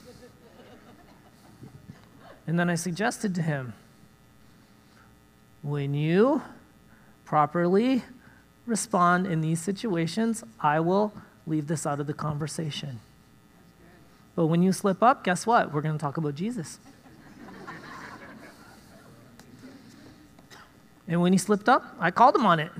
And 2.47 2.59
then 2.59 2.69
I 2.69 2.75
suggested 2.75 3.33
to 3.35 3.41
him, 3.41 3.73
when 5.65 5.95
you 5.95 6.43
properly 7.23 8.03
respond 8.67 9.25
in 9.25 9.41
these 9.41 9.59
situations, 9.59 10.43
I 10.59 10.79
will 10.79 11.11
leave 11.47 11.65
this 11.65 11.87
out 11.87 11.99
of 11.99 12.05
the 12.05 12.13
conversation. 12.13 12.99
But 14.35 14.45
when 14.45 14.61
you 14.61 14.71
slip 14.71 15.01
up, 15.01 15.23
guess 15.23 15.47
what? 15.47 15.73
We're 15.73 15.81
going 15.81 15.97
to 15.97 16.01
talk 16.01 16.17
about 16.17 16.35
Jesus. 16.35 16.77
And 21.07 21.19
when 21.19 21.31
he 21.33 21.39
slipped 21.39 21.67
up, 21.67 21.95
I 21.99 22.11
called 22.11 22.35
him 22.35 22.45
on 22.45 22.59
it. 22.59 22.71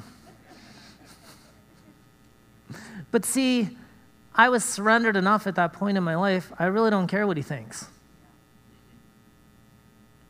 But 3.10 3.25
see, 3.25 3.70
I 4.36 4.50
was 4.50 4.63
surrendered 4.63 5.15
enough 5.15 5.48
at 5.48 5.56
that 5.56 5.74
point 5.74 5.98
in 5.98 6.04
my 6.04 6.15
life, 6.15 6.54
I 6.60 6.65
really 6.65 6.92
don't 6.92 7.08
care 7.08 7.25
what 7.25 7.38
he 7.38 7.44
thinks. 7.44 7.88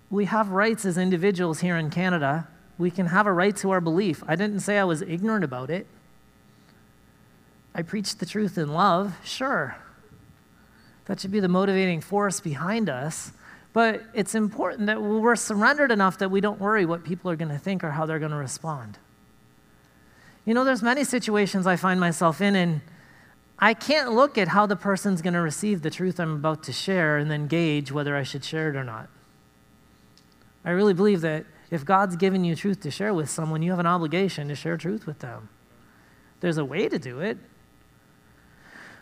We 0.09 0.25
have 0.25 0.49
rights 0.49 0.85
as 0.85 0.97
individuals 0.97 1.59
here 1.59 1.77
in 1.77 1.89
Canada. 1.89 2.47
We 2.77 2.91
can 2.91 3.07
have 3.07 3.25
a 3.27 3.33
right 3.33 3.55
to 3.57 3.71
our 3.71 3.81
belief. 3.81 4.23
I 4.27 4.35
didn't 4.35 4.59
say 4.59 4.77
I 4.77 4.83
was 4.83 5.01
ignorant 5.01 5.43
about 5.43 5.69
it. 5.69 5.87
I 7.73 7.81
preached 7.81 8.19
the 8.19 8.25
truth 8.25 8.57
in 8.57 8.73
love, 8.73 9.15
sure. 9.23 9.77
That 11.05 11.19
should 11.19 11.31
be 11.31 11.39
the 11.39 11.47
motivating 11.47 12.01
force 12.01 12.39
behind 12.39 12.89
us. 12.89 13.31
But 13.73 14.03
it's 14.13 14.35
important 14.35 14.87
that 14.87 15.01
we're 15.01 15.35
surrendered 15.35 15.91
enough 15.91 16.17
that 16.19 16.31
we 16.31 16.39
don't 16.39 16.61
worry 16.61 16.85
what 16.85 17.03
people 17.03 17.29
are 17.29 17.35
going 17.35 17.51
to 17.51 17.57
think 17.57 17.83
or 17.83 17.91
how 17.91 18.05
they're 18.05 18.19
going 18.19 18.31
to 18.31 18.37
respond. 18.37 18.97
You 20.45 20.53
know, 20.53 20.63
there's 20.63 20.81
many 20.81 21.03
situations 21.03 21.67
I 21.67 21.75
find 21.75 21.99
myself 21.99 22.39
in, 22.39 22.55
and 22.55 22.81
I 23.59 23.73
can't 23.73 24.13
look 24.13 24.37
at 24.37 24.47
how 24.47 24.65
the 24.65 24.77
person's 24.77 25.21
going 25.21 25.33
to 25.33 25.41
receive 25.41 25.81
the 25.81 25.89
truth 25.89 26.19
I'm 26.19 26.35
about 26.35 26.63
to 26.63 26.71
share 26.71 27.17
and 27.17 27.29
then 27.29 27.47
gauge 27.47 27.91
whether 27.91 28.15
I 28.15 28.23
should 28.23 28.45
share 28.45 28.69
it 28.69 28.77
or 28.77 28.83
not. 28.83 29.09
I 30.65 30.71
really 30.71 30.95
believe 30.95 31.21
that 31.21 31.45
if 31.69 31.85
God's 31.85 32.15
given 32.15 32.43
you 32.43 32.55
truth 32.55 32.81
to 32.81 32.91
share 32.91 33.13
with 33.13 33.29
someone, 33.29 33.61
you 33.61 33.69
have 33.69 33.79
an 33.79 33.85
obligation 33.85 34.47
to 34.47 34.55
share 34.55 34.77
truth 34.77 35.05
with 35.05 35.19
them. 35.19 35.49
There's 36.39 36.57
a 36.57 36.65
way 36.65 36.89
to 36.89 36.99
do 36.99 37.19
it, 37.21 37.37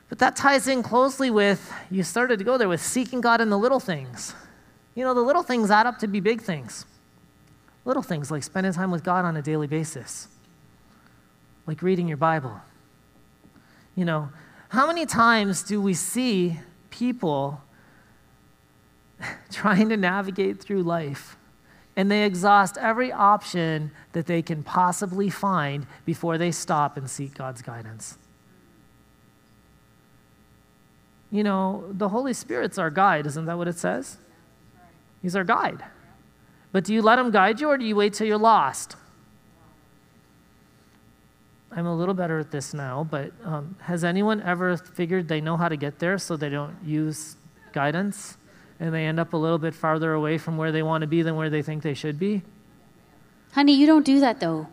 but 0.10 0.20
that 0.20 0.36
ties 0.36 0.67
in 0.67 0.84
closely 0.84 1.32
with, 1.32 1.74
you 1.89 2.03
started 2.03 2.38
to 2.38 2.46
go 2.46 2.58
there 2.58 2.70
with 2.70 2.82
seeking 2.82 3.22
God 3.22 3.41
in 3.41 3.50
the 3.50 3.58
little 3.58 3.79
things. 3.79 4.36
You 4.93 5.03
know, 5.03 5.13
the 5.13 5.22
little 5.22 5.41
things 5.41 5.72
add 5.72 5.88
up 5.88 5.98
to 6.00 6.08
be 6.08 6.20
big 6.20 6.41
things. 6.41 6.86
Little 7.86 8.03
things 8.03 8.29
like 8.29 8.43
spending 8.43 8.74
time 8.74 8.91
with 8.91 9.03
God 9.03 9.25
on 9.25 9.36
a 9.36 9.41
daily 9.41 9.67
basis, 9.67 10.27
like 11.65 11.82
reading 11.82 12.08
your 12.08 12.17
Bible. 12.17 12.62
You 13.96 14.05
know, 14.05 14.29
how 14.70 14.88
many 14.88 15.05
times 15.05 15.63
do 15.63 15.82
we 15.82 15.93
see 15.93 16.60
people 16.89 17.62
trying 19.51 19.89
to 19.89 19.98
navigate 19.98 20.62
through 20.62 20.84
life 20.84 21.38
and 21.95 22.09
they 22.09 22.25
exhaust 22.25 22.77
every 22.77 23.12
option 23.12 23.91
that 24.13 24.25
they 24.25 24.41
can 24.41 24.63
possibly 24.63 25.29
find 25.29 25.85
before 26.05 26.38
they 26.38 26.51
stop 26.51 26.97
and 26.97 27.09
seek 27.09 27.35
God's 27.35 27.62
guidance? 27.62 28.17
You 31.31 31.43
know, 31.43 31.85
the 31.89 32.09
Holy 32.09 32.33
Spirit's 32.33 32.77
our 32.77 32.89
guide, 32.89 33.25
isn't 33.25 33.45
that 33.45 33.57
what 33.57 33.67
it 33.67 33.77
says? 33.77 34.17
He's 35.21 35.35
our 35.35 35.43
guide. 35.43 35.83
But 36.71 36.83
do 36.83 36.93
you 36.93 37.01
let 37.01 37.19
him 37.19 37.31
guide 37.31 37.59
you 37.59 37.69
or 37.69 37.77
do 37.77 37.85
you 37.85 37.95
wait 37.95 38.13
till 38.13 38.27
you're 38.27 38.38
lost? 38.38 38.95
I'm 41.71 41.88
a 41.88 41.95
little 41.95 42.13
better 42.13 42.38
at 42.39 42.51
this 42.51 42.73
now, 42.73 43.07
but 43.09 43.31
um, 43.43 43.75
has 43.81 44.03
anyone 44.03 44.41
ever 44.41 44.77
figured 44.77 45.27
they 45.27 45.41
know 45.41 45.57
how 45.57 45.69
to 45.69 45.75
get 45.75 45.97
there 45.97 46.17
so 46.19 46.38
they 46.38 46.50
don't 46.50 46.75
use 46.83 47.35
guidance 47.71 48.38
and 48.83 48.93
they 48.93 49.05
end 49.05 49.17
up 49.17 49.31
a 49.31 49.37
little 49.37 49.57
bit 49.57 49.73
farther 49.73 50.11
away 50.11 50.37
from 50.37 50.57
where 50.57 50.71
they 50.71 50.83
want 50.83 51.01
to 51.01 51.07
be 51.07 51.21
than 51.21 51.37
where 51.37 51.49
they 51.49 51.61
think 51.61 51.83
they 51.83 51.93
should 51.93 52.19
be? 52.19 52.41
Honey, 53.53 53.75
you 53.75 53.87
don't 53.87 54.05
do 54.05 54.19
that 54.19 54.41
though. 54.41 54.67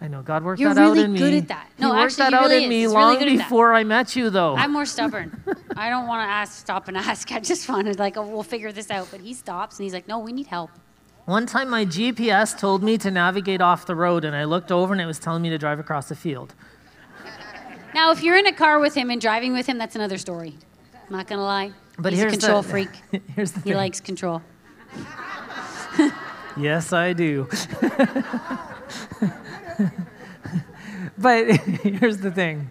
I 0.00 0.08
know 0.08 0.22
God 0.22 0.42
worked 0.42 0.60
You're 0.60 0.74
that 0.74 0.80
really 0.80 1.00
out 1.00 1.04
in 1.04 1.12
me. 1.12 1.18
You're 1.18 1.28
really 1.28 1.40
good 1.40 1.44
at 1.44 1.48
that. 1.48 1.70
No, 1.78 1.92
he 1.92 1.92
worked 1.92 2.12
actually, 2.12 2.30
that 2.30 2.34
out 2.34 2.50
really 2.50 2.64
in 2.64 2.70
me 2.70 2.82
really 2.84 2.94
long 2.94 3.18
good 3.18 3.28
at 3.28 3.36
that. 3.36 3.44
before 3.44 3.74
I 3.74 3.84
met 3.84 4.16
you, 4.16 4.30
though. 4.30 4.56
I'm 4.56 4.72
more 4.72 4.86
stubborn. 4.86 5.40
I 5.76 5.88
don't 5.88 6.08
want 6.08 6.26
to 6.26 6.32
ask, 6.32 6.58
stop 6.58 6.88
and 6.88 6.96
ask. 6.96 7.30
I 7.30 7.38
just 7.38 7.68
wanted 7.68 7.98
like, 7.98 8.16
oh, 8.16 8.26
we'll 8.26 8.42
figure 8.42 8.72
this 8.72 8.90
out. 8.90 9.08
But 9.10 9.20
he 9.20 9.34
stops 9.34 9.78
and 9.78 9.84
he's 9.84 9.92
like, 9.92 10.08
no, 10.08 10.18
we 10.18 10.32
need 10.32 10.46
help. 10.46 10.70
One 11.26 11.46
time, 11.46 11.68
my 11.68 11.84
GPS 11.84 12.58
told 12.58 12.82
me 12.82 12.98
to 12.98 13.10
navigate 13.10 13.60
off 13.60 13.86
the 13.86 13.94
road, 13.94 14.24
and 14.24 14.34
I 14.34 14.44
looked 14.44 14.72
over 14.72 14.92
and 14.92 15.00
it 15.00 15.06
was 15.06 15.18
telling 15.18 15.42
me 15.42 15.50
to 15.50 15.58
drive 15.58 15.78
across 15.78 16.08
the 16.08 16.16
field. 16.16 16.54
Now, 17.94 18.10
if 18.10 18.22
you're 18.22 18.38
in 18.38 18.46
a 18.46 18.52
car 18.52 18.80
with 18.80 18.94
him 18.94 19.10
and 19.10 19.20
driving 19.20 19.52
with 19.52 19.66
him, 19.66 19.78
that's 19.78 19.94
another 19.94 20.18
story. 20.18 20.54
I'm 20.94 21.16
not 21.16 21.28
gonna 21.28 21.44
lie. 21.44 21.72
But 22.00 22.12
he's 22.12 22.22
here's 22.22 22.34
a 22.34 22.38
control 22.38 22.62
the, 22.62 22.68
freak. 22.70 22.88
Here's 23.34 23.52
the 23.52 23.60
He 23.60 23.70
thing. 23.70 23.76
likes 23.76 24.00
control. 24.00 24.42
Yes, 26.56 26.92
I 26.92 27.12
do. 27.12 27.44
but 31.16 31.46
here's 31.56 32.18
the 32.18 32.30
thing 32.30 32.70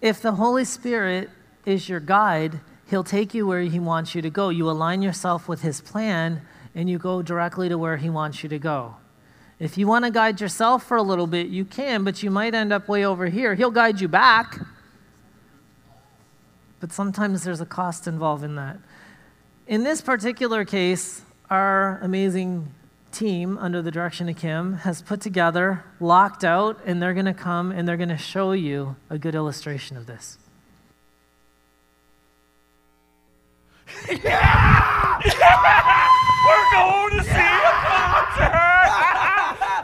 if 0.00 0.20
the 0.20 0.32
Holy 0.32 0.64
Spirit 0.64 1.30
is 1.64 1.88
your 1.88 2.00
guide, 2.00 2.60
He'll 2.86 3.04
take 3.04 3.32
you 3.32 3.46
where 3.46 3.62
He 3.62 3.78
wants 3.78 4.14
you 4.14 4.22
to 4.22 4.28
go. 4.28 4.48
You 4.48 4.68
align 4.68 5.00
yourself 5.02 5.48
with 5.48 5.62
His 5.62 5.80
plan 5.80 6.42
and 6.74 6.90
you 6.90 6.98
go 6.98 7.22
directly 7.22 7.68
to 7.68 7.78
where 7.78 7.96
He 7.96 8.10
wants 8.10 8.42
you 8.42 8.48
to 8.48 8.58
go. 8.58 8.96
If 9.58 9.78
you 9.78 9.86
want 9.86 10.04
to 10.04 10.10
guide 10.10 10.40
yourself 10.40 10.82
for 10.84 10.96
a 10.96 11.02
little 11.02 11.28
bit, 11.28 11.46
you 11.46 11.64
can, 11.64 12.02
but 12.02 12.22
you 12.22 12.30
might 12.30 12.54
end 12.54 12.72
up 12.72 12.88
way 12.88 13.06
over 13.06 13.26
here. 13.26 13.54
He'll 13.54 13.70
guide 13.70 14.00
you 14.00 14.08
back. 14.08 14.58
But 16.82 16.92
sometimes 16.92 17.44
there's 17.44 17.60
a 17.60 17.64
cost 17.64 18.08
involved 18.08 18.42
in 18.42 18.56
that. 18.56 18.76
In 19.68 19.84
this 19.84 20.00
particular 20.00 20.64
case, 20.64 21.22
our 21.48 22.00
amazing 22.02 22.74
team, 23.12 23.56
under 23.56 23.80
the 23.80 23.92
direction 23.92 24.28
of 24.28 24.36
Kim, 24.36 24.72
has 24.78 25.00
put 25.00 25.20
together, 25.20 25.84
locked 26.00 26.42
out, 26.42 26.80
and 26.84 27.00
they're 27.00 27.14
going 27.14 27.26
to 27.26 27.34
come 27.34 27.70
and 27.70 27.86
they're 27.86 27.96
going 27.96 28.08
to 28.08 28.18
show 28.18 28.50
you 28.50 28.96
a 29.08 29.16
good 29.16 29.36
illustration 29.36 29.96
of 29.96 30.06
this. 30.06 30.38
yeah! 34.10 35.20
yeah! 35.24 36.08
We're 36.48 36.72
going 36.72 37.16
to 37.16 37.22
see 37.22 37.30
a 37.30 37.72
concert! 37.86 38.50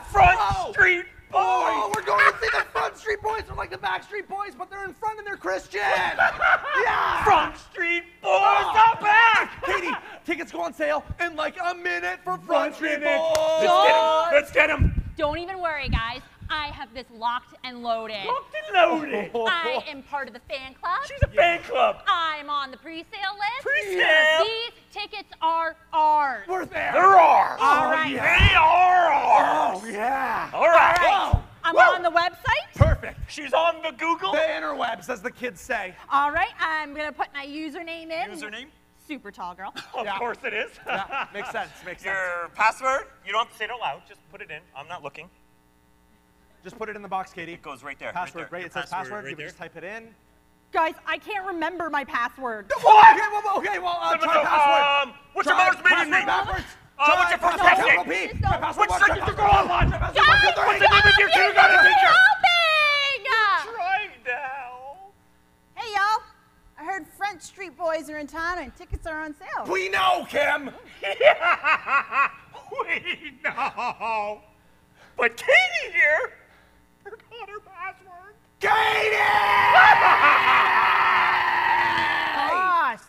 Front 0.10 0.40
Street 0.72 1.04
Boys! 1.04 1.17
Oh, 1.40 1.92
we're 1.94 2.02
going 2.02 2.24
to 2.32 2.38
see 2.40 2.48
the 2.52 2.64
Front 2.72 2.96
Street 2.96 3.22
Boys. 3.22 3.42
They're 3.46 3.56
like 3.56 3.70
the 3.70 3.78
Backstreet 3.78 4.28
Boys, 4.28 4.54
but 4.56 4.70
they're 4.70 4.84
in 4.84 4.94
front 4.94 5.18
and 5.18 5.26
they're 5.26 5.36
Christian. 5.36 5.80
yeah. 5.80 7.24
Front 7.24 7.56
Street 7.56 8.02
Boys 8.22 8.30
ah. 8.32 8.94
are 8.94 9.00
back! 9.00 9.64
Katie, 9.66 9.94
tickets 10.24 10.50
go 10.50 10.62
on 10.62 10.74
sale 10.74 11.04
in 11.20 11.36
like 11.36 11.56
a 11.64 11.74
minute 11.74 12.20
for 12.24 12.38
Front 12.38 12.74
Street 12.74 13.00
minute. 13.00 13.18
Boys. 13.34 13.62
Let's 13.62 13.70
get 13.86 13.90
him! 13.94 14.32
Let's 14.32 14.52
get 14.52 14.70
him! 14.70 15.02
Don't 15.16 15.38
even 15.38 15.60
worry, 15.60 15.88
guys. 15.88 16.22
I 16.50 16.68
have 16.68 16.92
this 16.94 17.06
locked 17.12 17.54
and 17.64 17.82
loaded. 17.82 18.24
Locked 18.26 18.54
and 18.54 18.74
loaded! 18.74 19.30
I 19.34 19.84
am 19.88 20.02
part 20.02 20.28
of 20.28 20.34
the 20.34 20.40
fan 20.48 20.74
club. 20.74 21.00
She's 21.06 21.22
a 21.22 21.28
fan 21.28 21.60
club! 21.62 22.02
I'm 22.06 22.48
on 22.48 22.70
the 22.70 22.78
pre-sale 22.78 23.04
list. 23.04 23.62
Pre-sale? 23.62 24.44
These 24.44 24.77
tickets 24.98 25.30
are 25.40 25.76
ours. 25.92 26.44
We're 26.48 26.64
there. 26.66 26.92
There 26.92 27.02
are! 27.04 27.56
Oh, 27.60 27.64
All 27.64 27.90
right. 27.90 28.12
They 28.12 28.54
are 28.54 29.12
ours! 29.12 29.80
Oh, 29.82 29.86
yeah. 29.88 30.50
All 30.52 30.66
right! 30.66 30.98
Whoa. 31.00 31.42
I'm 31.64 31.74
Whoa. 31.74 31.94
on 31.94 32.02
the 32.02 32.10
website. 32.10 32.74
Perfect. 32.74 33.18
She's 33.30 33.52
on 33.52 33.82
the 33.82 33.90
Google. 33.92 34.32
The 34.32 34.38
interwebs, 34.38 35.08
as 35.08 35.20
the 35.20 35.30
kids 35.30 35.60
say. 35.60 35.94
All 36.10 36.30
right, 36.32 36.52
I'm 36.58 36.94
gonna 36.94 37.12
put 37.12 37.28
my 37.34 37.44
username 37.46 38.10
in. 38.10 38.30
Username? 38.30 38.66
Super 39.06 39.30
tall 39.30 39.54
girl. 39.54 39.74
Of 39.94 40.06
Yeah. 40.06 40.18
course 40.18 40.38
it 40.44 40.54
is. 40.54 40.70
Yeah, 40.86 41.26
makes 41.34 41.50
sense. 41.50 41.70
Makes 41.84 42.02
sense. 42.02 42.16
Your 42.16 42.48
password? 42.54 43.06
You 43.26 43.32
don't 43.32 43.40
have 43.44 43.52
to 43.52 43.56
say 43.58 43.64
it 43.66 43.70
out 43.70 43.80
loud. 43.80 44.02
Just 44.08 44.20
put 44.30 44.40
it 44.40 44.50
in. 44.50 44.60
I'm 44.76 44.88
not 44.88 45.02
looking. 45.02 45.28
Just 46.64 46.78
put 46.78 46.88
it 46.88 46.96
in 46.96 47.02
the 47.02 47.08
box, 47.08 47.32
Katie. 47.32 47.52
It 47.52 47.62
goes 47.62 47.82
right 47.82 47.98
there. 47.98 48.12
Password, 48.12 48.44
right 48.44 48.52
right? 48.52 48.58
there. 48.60 48.66
It 48.66 48.72
says 48.72 48.90
password. 48.90 49.24
right 49.24 49.30
you 49.30 49.36
there. 49.36 49.46
can 49.46 49.50
just 49.50 49.58
type 49.58 49.76
it 49.76 49.84
in. 49.84 50.14
Guys, 50.72 50.94
I 51.06 51.16
can't 51.18 51.46
remember 51.46 51.88
my 51.90 52.04
password. 52.04 52.70
What? 52.82 53.16
Okay, 53.16 53.26
well, 53.32 53.42
well, 53.44 53.58
okay, 53.58 53.78
well, 53.78 53.98
uh, 54.00 54.14
No, 54.14 54.20
no, 54.20 54.24
try 54.24 54.34
no, 54.34 54.42
password. 54.44 55.08
um, 55.08 55.14
what's 55.32 55.48
Try 55.48 55.56
your 55.64 55.72
mother's 55.74 55.84
maiden 55.90 56.10
name? 56.10 56.26
Backwards. 56.26 56.64
Uh, 56.98 57.04
Try 57.06 57.14
what's 57.16 57.30
your 57.30 57.38
first 57.38 57.58
password, 57.58 57.86
name? 57.86 57.96
capital 57.96 58.04
P. 58.04 58.26
Just 58.28 58.40
Try 58.42 58.50
don't- 58.50 58.60
password 58.62 58.88
What 58.88 59.00
one, 59.00 59.08
you 59.08 59.34
go 59.34 59.42
one, 59.44 59.70
on? 59.70 59.90
Guys, 59.90 60.02
one, 60.02 60.12
two, 60.12 60.52
three. 60.52 60.66
What's 60.66 60.80
the 60.80 60.88
name 60.88 61.06
of 61.08 61.18
your 61.18 61.28
kindergarten 61.30 61.78
teacher? 61.88 62.12
Helping! 62.12 63.24
Trying 63.74 64.14
now. 64.26 65.12
Hey 65.74 65.88
y'all! 65.94 66.20
I 66.78 66.84
heard 66.84 67.06
Front 67.16 67.42
Street 67.42 67.76
Boys 67.76 68.08
are 68.10 68.18
in 68.18 68.26
town 68.26 68.58
and 68.58 68.74
tickets 68.76 69.06
are 69.06 69.22
on 69.22 69.34
sale. 69.34 69.64
We 69.72 69.88
know, 69.88 70.26
Kim. 70.28 70.70
we 72.80 73.32
know. 73.44 74.40
But 75.16 75.36
Katie 75.36 75.92
here 75.92 76.32
forgot 77.02 77.48
her 77.48 77.60
password. 77.60 78.34
Katie! 78.60 79.16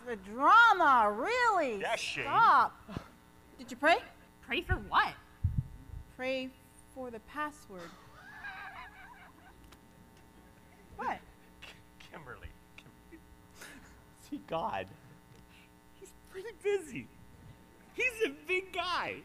Gosh, 0.10 0.18
the 0.18 0.32
drama, 0.32 1.12
really? 1.12 1.82
Yeah, 1.82 1.96
Shane. 1.96 2.26
Stop. 2.26 2.76
Did 3.58 3.72
you 3.72 3.78
pray? 3.78 3.98
Pray 4.46 4.62
for 4.62 4.76
what? 4.76 5.14
Pray 6.16 6.50
for 6.94 7.12
the 7.12 7.20
password. 7.22 7.82
What? 10.98 11.20
Kimberly. 12.12 12.48
Kimberly. 12.76 13.24
See, 14.30 14.42
God, 14.48 14.88
he's 16.00 16.12
pretty 16.30 16.50
busy. 16.64 17.08
He's 17.94 18.28
a 18.28 18.30
big 18.48 18.74
guy. 18.74 19.18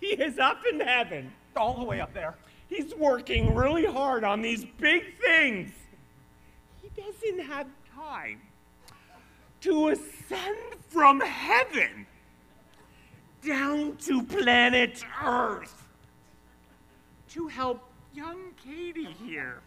He 0.00 0.08
is 0.08 0.38
up 0.38 0.62
in 0.70 0.80
heaven. 0.80 1.32
All 1.56 1.78
the 1.78 1.84
way 1.84 2.00
up 2.00 2.12
there. 2.12 2.34
He's 2.68 2.94
working 2.94 3.54
really 3.54 3.86
hard 3.86 4.24
on 4.24 4.42
these 4.42 4.64
big 4.64 5.18
things. 5.18 5.70
He 6.82 6.90
doesn't 7.00 7.46
have 7.46 7.63
time 7.63 7.63
to 9.64 9.88
ascend 9.88 10.58
from 10.90 11.20
heaven 11.22 12.06
down 13.46 13.96
to 13.96 14.22
planet 14.22 15.02
Earth 15.24 15.86
to 17.30 17.46
help 17.48 17.80
young 18.12 18.38
Katie 18.62 19.08
here, 19.24 19.60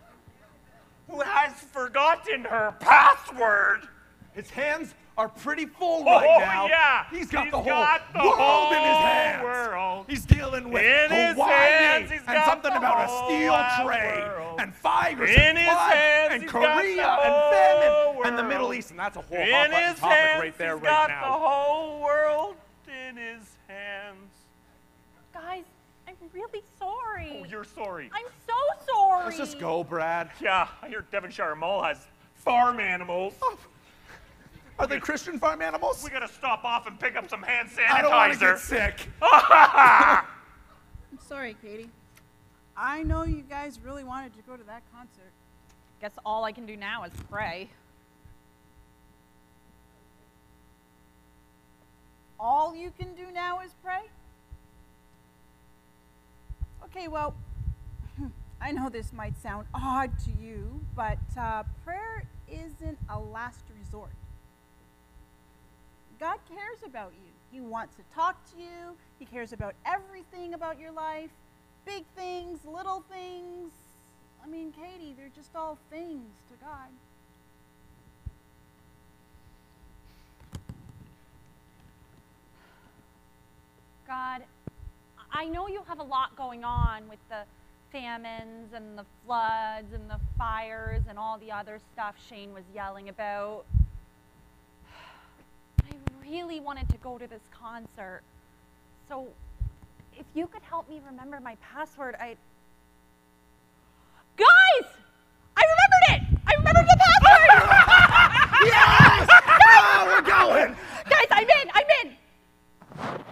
who 1.09 1.19
has 1.21 1.51
forgotten 1.53 2.43
her 2.43 2.75
password. 2.79 3.87
His 4.33 4.51
hands 4.51 4.93
are 5.17 5.29
pretty 5.29 5.65
full 5.65 6.03
oh, 6.07 6.11
right 6.11 6.27
Oh, 6.29 6.39
now. 6.41 6.67
yeah. 6.67 7.05
He's 7.09 7.31
got 7.31 7.45
He's 7.45 7.51
the 7.51 7.57
whole 7.57 7.65
got 7.65 8.13
the 8.13 8.19
world 8.19 8.71
in 8.73 8.83
his 8.83 8.97
hands. 8.97 9.43
world. 9.43 10.05
He's 10.07 10.25
dealing 10.27 10.69
with 10.69 10.83
In 10.83 11.09
his 11.09 11.33
Hawaii 11.33 11.49
hands, 11.51 12.11
he's 12.11 12.21
and 12.27 12.43
something 12.45 12.71
about 12.71 13.09
a 13.09 13.25
steel 13.25 13.57
trade 13.83 14.27
world. 14.37 14.59
and 14.61 14.75
fires 14.75 15.31
In 15.31 15.57
and 15.57 15.57
flood 15.57 15.91
hands, 15.91 16.33
and 16.33 16.43
he's 16.43 16.51
got 16.51 16.61
the 16.61 16.81
Korea 16.83 17.07
and 17.07 17.33
famine 17.51 18.06
and 18.25 18.37
the 18.37 18.43
Middle. 18.43 18.73
East, 18.73 18.91
and 18.91 18.99
that's 18.99 19.17
a 19.17 19.21
whole 19.21 19.37
In 19.37 19.51
hot 19.51 19.69
button 19.71 19.89
his 19.91 19.99
topic 19.99 20.17
hands, 20.17 20.41
right 20.41 20.57
there, 20.57 20.73
he's 20.75 20.83
right 20.83 21.07
got 21.07 21.09
now. 21.09 21.21
the 21.21 21.45
whole 21.45 22.01
world 22.01 22.55
in 22.87 23.17
his 23.17 23.55
hands. 23.67 24.31
Guys, 25.33 25.63
I'm 26.07 26.15
really 26.33 26.63
sorry. 26.79 27.39
Oh, 27.41 27.45
you're 27.49 27.63
sorry. 27.63 28.09
I'm 28.13 28.25
so 28.47 28.53
sorry. 28.91 29.25
Let's 29.25 29.37
just 29.37 29.59
go, 29.59 29.83
Brad. 29.83 30.29
Yeah, 30.41 30.67
I 30.81 30.87
hear 30.87 31.05
Devonshire 31.11 31.55
Mall 31.55 31.83
has 31.83 32.07
farm 32.35 32.79
animals. 32.79 33.33
Oh. 33.41 33.57
Are 34.79 34.85
they 34.87 34.99
Christian 34.99 35.39
farm 35.39 35.61
animals? 35.61 36.03
We 36.03 36.11
gotta 36.11 36.27
stop 36.27 36.63
off 36.63 36.85
and 36.85 36.99
pick 36.99 37.15
up 37.15 37.29
some 37.29 37.41
hand 37.41 37.69
sanitizer. 37.69 37.91
I 37.91 38.01
don't 38.01 38.11
want 38.11 38.33
to 38.33 38.39
get 38.39 38.59
sick. 38.59 39.07
I'm 39.21 40.23
sorry, 41.27 41.55
Katie. 41.61 41.89
I 42.75 43.01
know 43.01 43.23
you 43.23 43.41
guys 43.41 43.79
really 43.83 44.03
wanted 44.03 44.35
to 44.35 44.41
go 44.43 44.55
to 44.55 44.63
that 44.65 44.83
concert. 44.93 45.31
Guess 45.99 46.11
all 46.23 46.43
I 46.43 46.51
can 46.51 46.67
do 46.67 46.77
now 46.77 47.03
is 47.05 47.11
pray. 47.29 47.69
All 52.39 52.75
you 52.75 52.91
can 52.97 53.13
do 53.15 53.31
now 53.33 53.61
is 53.61 53.73
pray? 53.83 54.01
Okay, 56.85 57.07
well, 57.07 57.35
I 58.61 58.71
know 58.71 58.89
this 58.89 59.11
might 59.11 59.37
sound 59.41 59.67
odd 59.73 60.11
to 60.19 60.31
you, 60.31 60.81
but 60.95 61.17
uh, 61.39 61.63
prayer 61.83 62.25
isn't 62.47 62.97
a 63.09 63.19
last 63.19 63.63
resort. 63.79 64.11
God 66.19 66.37
cares 66.47 66.79
about 66.85 67.13
you. 67.13 67.31
He 67.51 67.61
wants 67.61 67.95
to 67.95 68.03
talk 68.13 68.43
to 68.51 68.59
you. 68.59 68.95
He 69.19 69.25
cares 69.25 69.53
about 69.53 69.75
everything 69.85 70.53
about 70.53 70.79
your 70.79 70.91
life 70.91 71.29
big 71.87 72.03
things, 72.15 72.59
little 72.65 73.03
things. 73.09 73.71
I 74.43 74.47
mean, 74.47 74.73
Katie, 74.73 75.15
they're 75.17 75.31
just 75.33 75.55
all 75.55 75.77
things 75.89 76.33
to 76.51 76.57
God. 76.63 76.89
God, 84.07 84.43
I 85.33 85.45
know 85.45 85.67
you 85.67 85.81
have 85.85 85.99
a 85.99 86.03
lot 86.03 86.33
going 86.37 86.63
on 86.63 87.09
with 87.09 87.19
the 87.27 87.43
famines 87.91 88.71
and 88.73 88.97
the 88.97 89.05
floods 89.25 89.91
and 89.93 90.09
the 90.09 90.19
fires 90.37 91.03
and 91.09 91.19
all 91.19 91.37
the 91.37 91.51
other 91.51 91.79
stuff 91.91 92.15
Shane 92.29 92.53
was 92.53 92.63
yelling 92.73 93.09
about. 93.09 93.65
I 95.81 95.93
really 96.23 96.61
wanted 96.61 96.87
to 96.89 96.97
go 96.97 97.17
to 97.17 97.27
this 97.27 97.41
concert. 97.51 98.21
So 99.09 99.27
if 100.17 100.25
you 100.33 100.47
could 100.47 100.63
help 100.63 100.89
me 100.89 101.01
remember 101.05 101.39
my 101.41 101.55
password, 101.55 102.15
I. 102.15 102.37
Guys! 104.37 104.89
I 105.57 105.63
remembered 105.63 106.05
it! 106.11 106.39
I 106.47 106.53
remembered 106.55 106.85
the 106.85 106.97
password! 106.97 107.49
Ah, 109.69 110.03
we're 110.05 110.21
going. 110.21 110.75
Guys, 111.09 111.27
I'm 111.29 111.49
in! 111.49 111.71
I'm 111.73 111.85
in! 112.03 112.17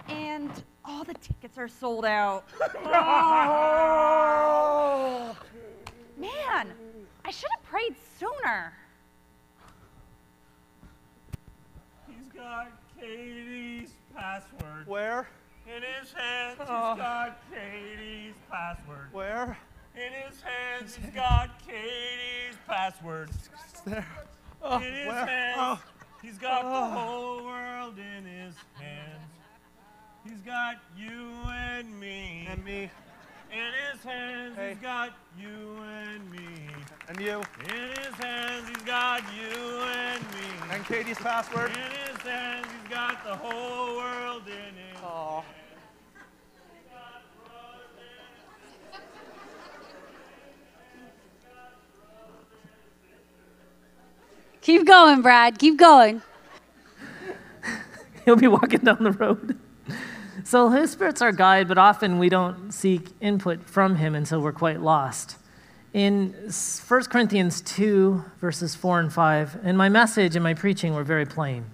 And 0.08 0.64
all 0.84 1.04
the 1.04 1.14
tickets 1.14 1.58
are 1.58 1.65
sold 1.78 2.04
out. 2.04 2.44
Man, 6.16 6.72
I 7.24 7.30
should 7.30 7.50
have 7.50 7.62
prayed 7.64 7.94
sooner. 8.18 8.72
He's 12.08 12.32
got 12.34 12.68
Katie's 12.98 13.90
password. 14.14 14.86
Where? 14.86 15.28
In 15.66 15.82
his 15.82 16.12
hands, 16.12 16.56
he's 16.58 16.68
oh. 16.68 16.94
got 16.96 17.38
Katie's 17.50 18.34
password. 18.50 19.08
Where? 19.12 19.58
In 19.96 20.12
his 20.12 20.40
hands, 20.40 20.96
he's 20.96 21.10
got 21.14 21.58
Katie's 21.66 22.56
password. 22.66 23.30
There. 23.84 24.06
Oh, 24.62 24.76
In 24.76 24.82
his 24.82 25.06
oh, 25.06 25.08
where? 25.08 25.26
hands, 25.26 25.56
Oh, 25.58 25.80
he's 26.22 26.38
got 26.38 26.62
the 26.62 26.68
oh. 26.68 26.90
whole 26.90 27.44
world 27.44 27.55
got 30.46 30.76
you 30.96 31.32
and 31.50 31.98
me. 31.98 32.46
and 32.48 32.64
me, 32.64 32.88
In 33.50 33.72
his 33.92 34.02
hands, 34.04 34.54
Hey. 34.54 34.70
he's 34.74 34.78
got 34.78 35.12
you 35.36 35.78
and 35.82 36.30
me. 36.30 36.68
and 37.08 37.20
you, 37.20 37.42
In 37.68 37.88
his 37.98 38.14
hands, 38.14 38.68
he's 38.68 38.82
got 38.84 39.22
you 39.34 39.80
and 39.80 40.22
me. 40.22 40.46
and 40.70 40.84
Katie's 40.86 41.18
password. 41.18 41.70
In 41.72 41.90
his 42.12 42.22
hands, 42.22 42.66
he's 42.80 42.90
got 42.90 43.24
the 43.24 43.34
whole 43.34 43.96
world 43.96 44.42
in 44.46 44.74
his 44.76 44.96
Oh. 45.02 45.42
Keep 54.60 54.86
going, 54.86 55.22
Brad. 55.22 55.58
Keep 55.58 55.76
going. 55.78 56.22
He'll 58.24 58.36
be 58.36 58.48
walking 58.48 58.80
down 58.80 59.02
the 59.02 59.12
road. 59.12 59.58
So 60.46 60.70
Holy 60.70 60.86
Spirit's 60.86 61.22
our 61.22 61.32
guide, 61.32 61.66
but 61.66 61.76
often 61.76 62.20
we 62.20 62.28
don't 62.28 62.70
seek 62.70 63.08
input 63.20 63.68
from 63.68 63.96
him 63.96 64.14
until 64.14 64.40
we're 64.40 64.52
quite 64.52 64.80
lost. 64.80 65.38
In 65.92 66.34
1 66.86 67.04
Corinthians 67.06 67.60
2, 67.62 68.24
verses 68.40 68.76
4 68.76 69.00
and 69.00 69.12
5, 69.12 69.58
and 69.64 69.76
my 69.76 69.88
message 69.88 70.36
and 70.36 70.44
my 70.44 70.54
preaching 70.54 70.94
were 70.94 71.02
very 71.02 71.26
plain. 71.26 71.64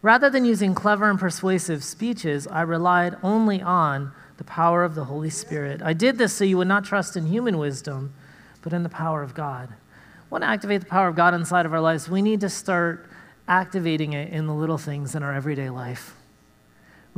Rather 0.00 0.30
than 0.30 0.44
using 0.44 0.76
clever 0.76 1.10
and 1.10 1.18
persuasive 1.18 1.82
speeches, 1.82 2.46
I 2.46 2.60
relied 2.60 3.16
only 3.24 3.60
on 3.60 4.12
the 4.36 4.44
power 4.44 4.84
of 4.84 4.94
the 4.94 5.06
Holy 5.06 5.30
Spirit. 5.30 5.82
I 5.82 5.92
did 5.92 6.18
this 6.18 6.32
so 6.32 6.44
you 6.44 6.56
would 6.58 6.68
not 6.68 6.84
trust 6.84 7.16
in 7.16 7.26
human 7.26 7.58
wisdom, 7.58 8.14
but 8.62 8.72
in 8.72 8.84
the 8.84 8.88
power 8.88 9.24
of 9.24 9.34
God. 9.34 9.70
Want 10.30 10.44
to 10.44 10.48
activate 10.48 10.82
the 10.82 10.86
power 10.86 11.08
of 11.08 11.16
God 11.16 11.34
inside 11.34 11.66
of 11.66 11.72
our 11.72 11.80
lives? 11.80 12.08
We 12.08 12.22
need 12.22 12.42
to 12.42 12.48
start 12.48 13.08
activating 13.48 14.12
it 14.12 14.32
in 14.32 14.46
the 14.46 14.54
little 14.54 14.78
things 14.78 15.16
in 15.16 15.24
our 15.24 15.34
everyday 15.34 15.68
life. 15.68 16.14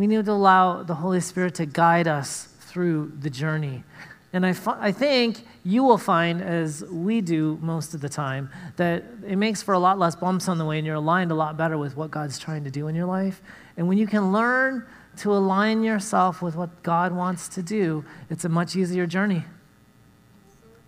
We 0.01 0.07
need 0.07 0.25
to 0.25 0.33
allow 0.33 0.83
the 0.83 0.95
Holy 0.95 1.21
Spirit 1.21 1.57
to 1.57 1.67
guide 1.67 2.09
us 2.09 2.49
through 2.61 3.13
the 3.21 3.29
journey. 3.29 3.85
And 4.33 4.47
I, 4.47 4.55
I 4.67 4.93
think 4.93 5.43
you 5.63 5.85
will 5.85 5.99
find, 5.99 6.41
as 6.41 6.83
we 6.85 7.21
do 7.21 7.59
most 7.61 7.93
of 7.93 8.01
the 8.01 8.09
time, 8.09 8.49
that 8.77 9.05
it 9.27 9.37
makes 9.37 9.63
for 9.63 9.75
a 9.75 9.79
lot 9.79 9.99
less 9.99 10.17
bumps 10.17 10.49
on 10.49 10.57
the 10.57 10.65
way 10.65 10.79
and 10.79 10.87
you're 10.87 10.97
aligned 10.97 11.31
a 11.33 11.35
lot 11.35 11.59
better 11.59 11.77
with 11.77 11.99
what 11.99 12.11
God's 12.11 12.39
trying 12.39 12.65
to 12.65 12.71
do 12.71 12.89
in 12.89 12.95
your 12.95 13.05
life. 13.05 13.43
And 13.77 13.89
when 13.89 13.99
you 13.99 14.07
can 14.07 14.33
learn 14.33 14.87
to 15.19 15.35
align 15.35 15.85
yourself 15.85 16.41
with 16.41 16.57
what 16.57 16.83
God 16.83 17.13
wants 17.13 17.47
to 17.49 17.63
do, 17.63 18.03
it's 18.31 18.47
a 18.47 18.49
much 18.49 18.77
easier 18.77 19.07
journey. 19.07 19.45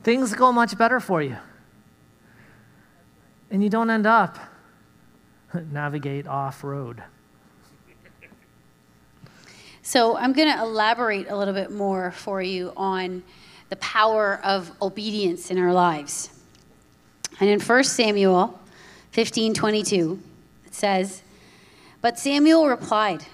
Things 0.03 0.33
go 0.33 0.53
much 0.53 0.79
better 0.79 1.01
for 1.01 1.21
you. 1.21 1.37
And 3.51 3.63
you 3.63 3.69
don't 3.69 3.91
end 3.91 4.07
up 4.07 4.39
navigate 5.71 6.27
off 6.27 6.65
road. 6.65 7.03
So 9.93 10.17
I'm 10.17 10.33
going 10.33 10.51
to 10.51 10.59
elaborate 10.59 11.29
a 11.29 11.37
little 11.37 11.53
bit 11.53 11.71
more 11.71 12.13
for 12.13 12.41
you 12.41 12.73
on 12.79 13.23
the 13.69 13.77
power 13.77 14.41
of 14.43 14.73
obedience 14.81 15.51
in 15.51 15.59
our 15.59 15.71
lives. 15.71 16.31
And 17.41 17.51
in 17.51 17.61
1 17.61 17.85
Samuel 17.85 18.59
15 19.11 19.53
22, 19.53 20.19
it 20.65 20.75
says, 20.75 21.23
But 22.01 22.19
Samuel 22.19 22.69
replied, 22.69 23.27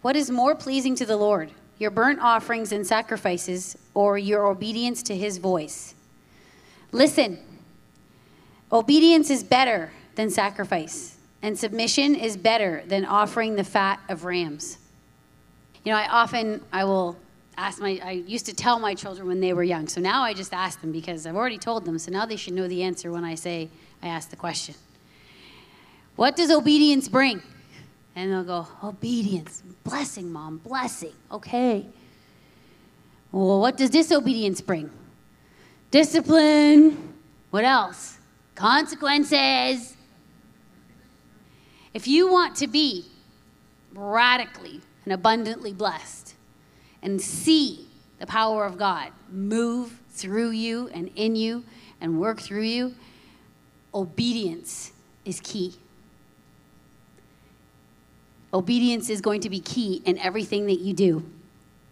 What 0.00 0.16
is 0.16 0.28
more 0.28 0.56
pleasing 0.56 0.96
to 0.96 1.06
the 1.06 1.16
Lord, 1.16 1.52
your 1.78 1.92
burnt 1.92 2.18
offerings 2.20 2.72
and 2.72 2.84
sacrifices, 2.84 3.78
or 3.94 4.18
your 4.18 4.48
obedience 4.48 5.04
to 5.04 5.16
his 5.16 5.38
voice? 5.38 5.94
Listen, 6.90 7.38
obedience 8.72 9.30
is 9.30 9.44
better 9.44 9.92
than 10.16 10.30
sacrifice, 10.30 11.16
and 11.42 11.56
submission 11.56 12.16
is 12.16 12.36
better 12.36 12.82
than 12.88 13.04
offering 13.04 13.54
the 13.54 13.62
fat 13.62 14.00
of 14.08 14.24
rams. 14.24 14.78
You 15.84 15.92
know, 15.92 15.98
I 15.98 16.08
often 16.08 16.62
I 16.72 16.84
will 16.84 17.16
ask 17.56 17.80
my 17.80 18.00
I 18.02 18.10
used 18.12 18.46
to 18.46 18.54
tell 18.54 18.78
my 18.78 18.94
children 18.94 19.26
when 19.26 19.40
they 19.40 19.52
were 19.52 19.64
young. 19.64 19.88
So 19.88 20.00
now 20.00 20.22
I 20.22 20.32
just 20.32 20.52
ask 20.52 20.80
them 20.80 20.92
because 20.92 21.26
I've 21.26 21.36
already 21.36 21.58
told 21.58 21.84
them. 21.84 21.98
So 21.98 22.10
now 22.10 22.24
they 22.26 22.36
should 22.36 22.54
know 22.54 22.68
the 22.68 22.82
answer 22.82 23.10
when 23.10 23.24
I 23.24 23.34
say 23.34 23.68
I 24.02 24.08
ask 24.08 24.30
the 24.30 24.36
question. 24.36 24.74
What 26.16 26.36
does 26.36 26.50
obedience 26.50 27.08
bring? 27.08 27.42
And 28.14 28.30
they'll 28.30 28.44
go, 28.44 28.68
obedience, 28.84 29.62
blessing, 29.84 30.30
mom, 30.30 30.58
blessing. 30.58 31.14
Okay. 31.30 31.86
Well, 33.32 33.60
what 33.60 33.78
does 33.78 33.88
disobedience 33.88 34.60
bring? 34.60 34.90
Discipline. 35.90 37.14
What 37.50 37.64
else? 37.64 38.18
Consequences. 38.54 39.96
If 41.94 42.06
you 42.06 42.30
want 42.30 42.56
to 42.56 42.66
be 42.66 43.06
radically 43.94 44.80
and 45.04 45.12
abundantly 45.12 45.72
blessed 45.72 46.34
and 47.02 47.20
see 47.20 47.86
the 48.18 48.26
power 48.26 48.64
of 48.64 48.78
God 48.78 49.10
move 49.30 49.98
through 50.10 50.50
you 50.50 50.88
and 50.94 51.10
in 51.16 51.34
you 51.34 51.64
and 52.00 52.20
work 52.20 52.40
through 52.40 52.62
you, 52.62 52.94
obedience 53.94 54.92
is 55.24 55.40
key. 55.40 55.74
Obedience 58.54 59.08
is 59.08 59.20
going 59.20 59.40
to 59.40 59.50
be 59.50 59.60
key 59.60 60.02
in 60.04 60.18
everything 60.18 60.66
that 60.66 60.80
you 60.80 60.92
do. 60.92 61.24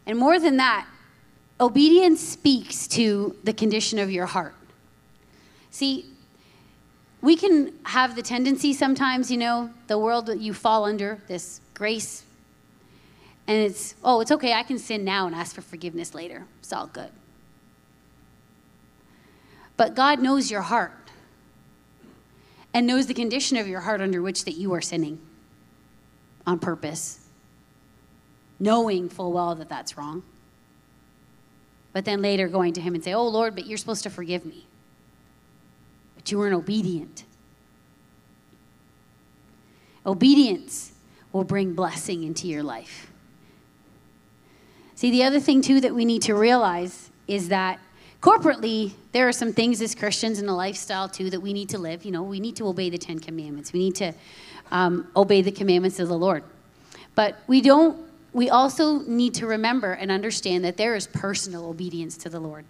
And 0.07 0.18
more 0.18 0.38
than 0.38 0.59
that, 0.59 0.87
obedience 1.61 2.20
speaks 2.20 2.87
to 2.88 3.37
the 3.44 3.53
condition 3.53 3.99
of 3.99 4.11
your 4.11 4.27
heart. 4.27 4.55
See, 5.70 6.07
we 7.23 7.37
can 7.37 7.73
have 7.85 8.16
the 8.16 8.23
tendency 8.23 8.73
sometimes, 8.73 9.31
you 9.31 9.37
know, 9.37 9.70
the 9.87 9.99
world 9.99 10.27
that 10.27 10.40
you 10.40 10.55
fall 10.55 10.85
under, 10.85 11.18
this 11.29 11.61
grace 11.75 12.25
and 13.50 13.58
it's, 13.58 13.96
oh, 14.04 14.20
it's 14.20 14.30
okay, 14.30 14.52
I 14.52 14.62
can 14.62 14.78
sin 14.78 15.04
now 15.04 15.26
and 15.26 15.34
ask 15.34 15.56
for 15.56 15.60
forgiveness 15.60 16.14
later. 16.14 16.46
It's 16.60 16.72
all 16.72 16.86
good. 16.86 17.10
But 19.76 19.96
God 19.96 20.20
knows 20.20 20.52
your 20.52 20.60
heart 20.60 21.10
and 22.72 22.86
knows 22.86 23.08
the 23.08 23.14
condition 23.14 23.56
of 23.56 23.66
your 23.66 23.80
heart 23.80 24.00
under 24.00 24.22
which 24.22 24.44
that 24.44 24.52
you 24.52 24.72
are 24.72 24.80
sinning 24.80 25.18
on 26.46 26.60
purpose, 26.60 27.26
knowing 28.60 29.08
full 29.08 29.32
well 29.32 29.56
that 29.56 29.68
that's 29.68 29.98
wrong. 29.98 30.22
But 31.92 32.04
then 32.04 32.22
later 32.22 32.46
going 32.46 32.72
to 32.74 32.80
Him 32.80 32.94
and 32.94 33.02
say, 33.02 33.14
oh, 33.14 33.26
Lord, 33.26 33.56
but 33.56 33.66
you're 33.66 33.78
supposed 33.78 34.04
to 34.04 34.10
forgive 34.10 34.44
me. 34.46 34.68
But 36.14 36.30
you 36.30 36.38
weren't 36.38 36.54
obedient. 36.54 37.24
Obedience 40.06 40.92
will 41.32 41.42
bring 41.42 41.74
blessing 41.74 42.22
into 42.22 42.46
your 42.46 42.62
life. 42.62 43.10
See, 45.00 45.10
the 45.10 45.24
other 45.24 45.40
thing, 45.40 45.62
too, 45.62 45.80
that 45.80 45.94
we 45.94 46.04
need 46.04 46.20
to 46.24 46.34
realize 46.34 47.08
is 47.26 47.48
that 47.48 47.80
corporately, 48.20 48.92
there 49.12 49.26
are 49.26 49.32
some 49.32 49.50
things 49.50 49.80
as 49.80 49.94
Christians 49.94 50.40
in 50.40 50.46
a 50.46 50.54
lifestyle, 50.54 51.08
too, 51.08 51.30
that 51.30 51.40
we 51.40 51.54
need 51.54 51.70
to 51.70 51.78
live. 51.78 52.04
You 52.04 52.10
know, 52.10 52.22
we 52.22 52.38
need 52.38 52.54
to 52.56 52.66
obey 52.66 52.90
the 52.90 52.98
Ten 52.98 53.18
Commandments, 53.18 53.72
we 53.72 53.78
need 53.78 53.94
to 53.94 54.12
um, 54.70 55.08
obey 55.16 55.40
the 55.40 55.52
commandments 55.52 56.00
of 56.00 56.08
the 56.08 56.18
Lord. 56.18 56.44
But 57.14 57.38
we 57.46 57.62
don't, 57.62 57.96
we 58.34 58.50
also 58.50 58.98
need 58.98 59.32
to 59.36 59.46
remember 59.46 59.92
and 59.92 60.10
understand 60.10 60.66
that 60.66 60.76
there 60.76 60.94
is 60.94 61.06
personal 61.06 61.64
obedience 61.70 62.18
to 62.18 62.28
the 62.28 62.38
Lord. 62.38 62.66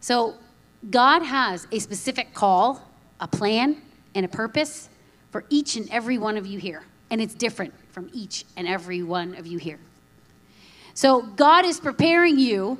So, 0.00 0.36
God 0.88 1.20
has 1.20 1.66
a 1.70 1.80
specific 1.80 2.32
call, 2.32 2.82
a 3.20 3.28
plan, 3.28 3.82
and 4.14 4.24
a 4.24 4.28
purpose 4.30 4.88
for 5.32 5.44
each 5.50 5.76
and 5.76 5.86
every 5.90 6.16
one 6.16 6.38
of 6.38 6.46
you 6.46 6.58
here. 6.58 6.82
And 7.10 7.20
it's 7.20 7.34
different 7.34 7.74
from 7.90 8.08
each 8.14 8.46
and 8.56 8.66
every 8.66 9.02
one 9.02 9.34
of 9.34 9.46
you 9.46 9.58
here. 9.58 9.80
So 10.94 11.22
God 11.22 11.64
is 11.64 11.80
preparing 11.80 12.38
you 12.38 12.78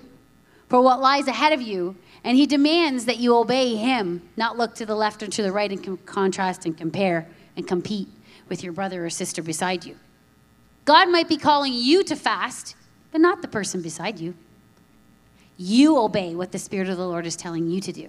for 0.68 0.80
what 0.80 1.00
lies 1.00 1.26
ahead 1.26 1.52
of 1.52 1.60
you, 1.60 1.96
and 2.22 2.36
He 2.36 2.46
demands 2.46 3.04
that 3.06 3.18
you 3.18 3.36
obey 3.36 3.74
Him, 3.74 4.28
not 4.36 4.56
look 4.56 4.74
to 4.76 4.86
the 4.86 4.94
left 4.94 5.22
or 5.22 5.26
to 5.26 5.42
the 5.42 5.52
right 5.52 5.70
and 5.70 5.82
com- 5.82 5.98
contrast 5.98 6.64
and 6.64 6.76
compare 6.76 7.26
and 7.56 7.66
compete 7.66 8.08
with 8.48 8.62
your 8.62 8.72
brother 8.72 9.04
or 9.04 9.10
sister 9.10 9.42
beside 9.42 9.84
you. 9.84 9.96
God 10.84 11.08
might 11.08 11.28
be 11.28 11.36
calling 11.36 11.72
you 11.72 12.02
to 12.04 12.16
fast, 12.16 12.76
but 13.12 13.20
not 13.20 13.42
the 13.42 13.48
person 13.48 13.82
beside 13.82 14.18
you. 14.18 14.34
You 15.56 15.98
obey 15.98 16.34
what 16.34 16.52
the 16.52 16.58
Spirit 16.58 16.88
of 16.88 16.96
the 16.96 17.06
Lord 17.06 17.26
is 17.26 17.36
telling 17.36 17.68
you 17.68 17.80
to 17.80 17.92
do. 17.92 18.08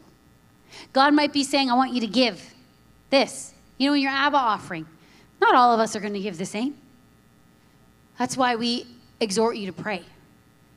God 0.93 1.13
might 1.13 1.33
be 1.33 1.43
saying, 1.43 1.69
I 1.69 1.73
want 1.73 1.93
you 1.93 2.01
to 2.01 2.07
give 2.07 2.53
this. 3.09 3.53
You 3.77 3.89
know, 3.89 3.93
in 3.93 4.01
your 4.01 4.11
Abba 4.11 4.37
offering, 4.37 4.85
not 5.41 5.55
all 5.55 5.73
of 5.73 5.79
us 5.79 5.95
are 5.95 5.99
going 5.99 6.13
to 6.13 6.19
give 6.19 6.37
the 6.37 6.45
same. 6.45 6.77
That's 8.17 8.37
why 8.37 8.55
we 8.55 8.85
exhort 9.21 9.55
you 9.55 9.67
to 9.67 9.73
pray. 9.73 10.03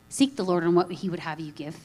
Seek 0.09 0.37
the 0.37 0.45
Lord 0.45 0.63
on 0.63 0.77
what 0.77 0.93
He 0.93 1.09
would 1.09 1.21
have 1.21 1.41
you 1.41 1.51
give. 1.51 1.77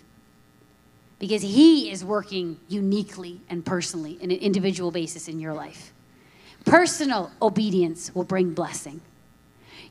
Because 1.17 1.41
He 1.41 1.89
is 1.89 2.05
working 2.05 2.59
uniquely 2.67 3.41
and 3.49 3.65
personally 3.65 4.19
in 4.21 4.29
an 4.29 4.37
individual 4.37 4.91
basis 4.91 5.27
in 5.27 5.39
your 5.39 5.53
life. 5.53 5.91
Personal 6.65 7.31
obedience 7.41 8.13
will 8.13 8.25
bring 8.25 8.53
blessing. 8.53 9.01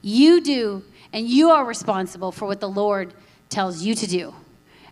You 0.02 0.40
do, 0.40 0.84
and 1.12 1.26
you 1.26 1.50
are 1.50 1.64
responsible 1.64 2.30
for 2.30 2.46
what 2.46 2.60
the 2.60 2.68
Lord 2.68 3.12
tells 3.48 3.82
you 3.82 3.94
to 3.96 4.06
do. 4.06 4.34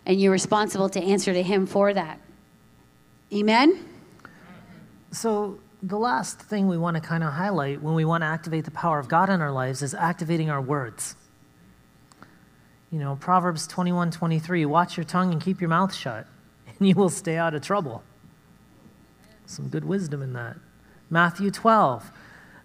And 0.05 0.19
you're 0.19 0.31
responsible 0.31 0.89
to 0.89 1.01
answer 1.01 1.31
to 1.31 1.43
Him 1.43 1.65
for 1.65 1.93
that. 1.93 2.19
Amen? 3.33 3.85
So, 5.11 5.59
the 5.83 5.97
last 5.97 6.39
thing 6.39 6.67
we 6.67 6.77
want 6.77 6.95
to 6.95 7.01
kind 7.01 7.23
of 7.23 7.33
highlight 7.33 7.81
when 7.81 7.93
we 7.93 8.03
want 8.03 8.23
to 8.23 8.25
activate 8.25 8.65
the 8.65 8.71
power 8.71 8.99
of 8.99 9.07
God 9.07 9.29
in 9.29 9.41
our 9.41 9.51
lives 9.51 9.81
is 9.81 9.93
activating 9.93 10.49
our 10.49 10.61
words. 10.61 11.15
You 12.91 12.99
know, 12.99 13.17
Proverbs 13.19 13.67
21 13.67 14.11
23, 14.11 14.65
watch 14.65 14.97
your 14.97 15.03
tongue 15.03 15.31
and 15.31 15.41
keep 15.41 15.59
your 15.59 15.69
mouth 15.69 15.93
shut, 15.93 16.25
and 16.67 16.87
you 16.87 16.95
will 16.95 17.09
stay 17.09 17.37
out 17.37 17.53
of 17.53 17.61
trouble. 17.61 18.03
Some 19.45 19.69
good 19.69 19.85
wisdom 19.85 20.21
in 20.21 20.33
that. 20.33 20.57
Matthew 21.09 21.51
12, 21.51 22.11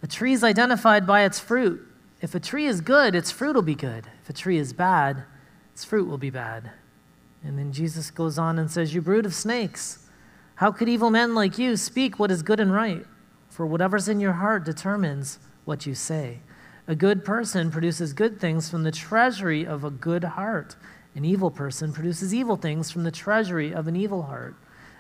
a 0.03 0.07
tree 0.07 0.33
is 0.33 0.43
identified 0.43 1.07
by 1.07 1.23
its 1.23 1.39
fruit. 1.39 1.87
If 2.21 2.35
a 2.35 2.41
tree 2.41 2.67
is 2.67 2.81
good, 2.81 3.15
its 3.15 3.31
fruit 3.31 3.55
will 3.55 3.63
be 3.63 3.75
good. 3.75 4.07
If 4.23 4.31
a 4.31 4.33
tree 4.33 4.59
is 4.59 4.73
bad, 4.73 5.25
its 5.73 5.85
fruit 5.85 6.09
will 6.09 6.19
be 6.19 6.31
bad. 6.31 6.71
And 7.45 7.59
then 7.59 7.73
Jesus 7.73 8.11
goes 8.11 8.39
on 8.39 8.59
and 8.59 8.71
says, 8.71 8.95
You 8.95 9.01
brood 9.01 9.27
of 9.27 9.35
snakes, 9.35 10.09
how 10.57 10.71
could 10.71 10.89
evil 10.89 11.11
men 11.11 11.35
like 11.35 11.59
you 11.59 11.77
speak 11.77 12.19
what 12.19 12.31
is 12.31 12.43
good 12.43 12.61
and 12.61 12.73
right? 12.73 13.05
For 13.49 13.67
whatever's 13.67 14.09
in 14.09 14.21
your 14.21 14.33
heart 14.33 14.65
determines 14.65 15.39
what 15.65 15.87
you 15.87 15.95
say. 15.95 16.39
A 16.89 16.95
good 16.95 17.25
person 17.25 17.71
produces 17.71 18.13
good 18.13 18.41
things 18.41 18.69
from 18.69 18.83
the 18.83 18.91
treasury 18.91 19.65
of 19.65 19.85
a 19.85 19.91
good 19.91 20.25
heart. 20.25 20.77
An 21.15 21.25
evil 21.25 21.51
person 21.51 21.93
produces 21.93 22.35
evil 22.35 22.57
things 22.57 22.91
from 22.91 23.05
the 23.05 23.11
treasury 23.11 23.73
of 23.73 23.87
an 23.87 23.95
evil 23.95 24.23
heart. 24.23 24.57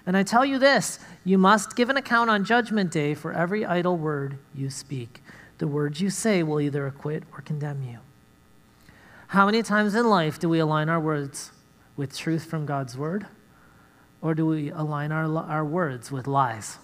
And 0.07 0.16
I 0.16 0.23
tell 0.23 0.45
you 0.45 0.59
this 0.59 0.99
you 1.25 1.38
must 1.38 1.77
give 1.77 1.90
an 1.90 1.97
account 1.97 2.31
on 2.31 2.45
Judgment 2.45 2.90
Day 2.90 3.14
for 3.14 3.33
every 3.33 3.64
idle 3.64 3.97
word 3.97 4.38
you 4.55 4.71
speak. 4.71 5.23
The 5.59 5.68
words 5.68 6.01
you 6.01 6.11
say 6.11 6.42
will 6.42 6.61
either 6.61 6.87
acquit 6.87 7.25
or 7.33 7.40
condemn 7.40 7.83
you. 7.83 7.99
How 9.29 9.47
many 9.47 9.62
times 9.62 9.95
in 9.95 10.09
life 10.09 10.38
do 10.38 10.49
we 10.49 10.59
align 10.59 10.88
our 10.88 11.01
words 11.01 11.53
with 11.97 12.16
truth 12.16 12.45
from 12.45 12.66
God's 12.66 12.97
word? 12.97 13.27
Or 14.21 14.35
do 14.35 14.47
we 14.47 14.71
align 14.71 15.11
our, 15.11 15.25
our 15.37 15.64
words 15.64 16.12
with 16.12 16.27
lies? 16.27 16.79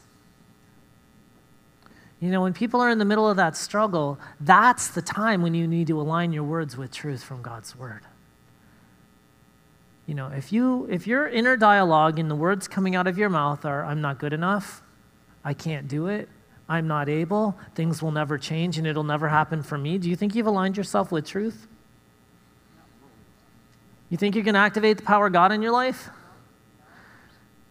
You 2.20 2.30
know, 2.30 2.42
when 2.42 2.52
people 2.52 2.80
are 2.80 2.90
in 2.90 2.98
the 2.98 3.04
middle 3.04 3.28
of 3.28 3.36
that 3.36 3.56
struggle, 3.56 4.18
that's 4.40 4.88
the 4.88 5.02
time 5.02 5.40
when 5.40 5.54
you 5.54 5.68
need 5.68 5.86
to 5.86 6.00
align 6.00 6.32
your 6.32 6.42
words 6.42 6.76
with 6.76 6.90
truth 6.90 7.22
from 7.22 7.42
God's 7.42 7.76
word. 7.76 8.02
You 10.06 10.14
know, 10.14 10.28
if 10.28 10.52
you 10.52 10.88
if 10.90 11.06
your 11.06 11.28
inner 11.28 11.56
dialogue 11.56 12.18
and 12.18 12.30
the 12.30 12.34
words 12.34 12.66
coming 12.66 12.96
out 12.96 13.06
of 13.06 13.18
your 13.18 13.28
mouth 13.28 13.64
are 13.64 13.84
I'm 13.84 14.00
not 14.00 14.18
good 14.18 14.32
enough, 14.32 14.82
I 15.44 15.52
can't 15.52 15.86
do 15.86 16.06
it, 16.06 16.28
I'm 16.68 16.88
not 16.88 17.08
able, 17.08 17.56
things 17.74 18.02
will 18.02 18.10
never 18.10 18.38
change 18.38 18.78
and 18.78 18.86
it'll 18.86 19.04
never 19.04 19.28
happen 19.28 19.62
for 19.62 19.78
me, 19.78 19.98
do 19.98 20.08
you 20.08 20.16
think 20.16 20.34
you've 20.34 20.46
aligned 20.46 20.76
yourself 20.76 21.12
with 21.12 21.26
truth? 21.26 21.68
You 24.08 24.16
think 24.16 24.34
you 24.34 24.42
can 24.42 24.56
activate 24.56 24.96
the 24.96 25.02
power 25.02 25.26
of 25.26 25.34
God 25.34 25.52
in 25.52 25.60
your 25.60 25.72
life? 25.72 26.08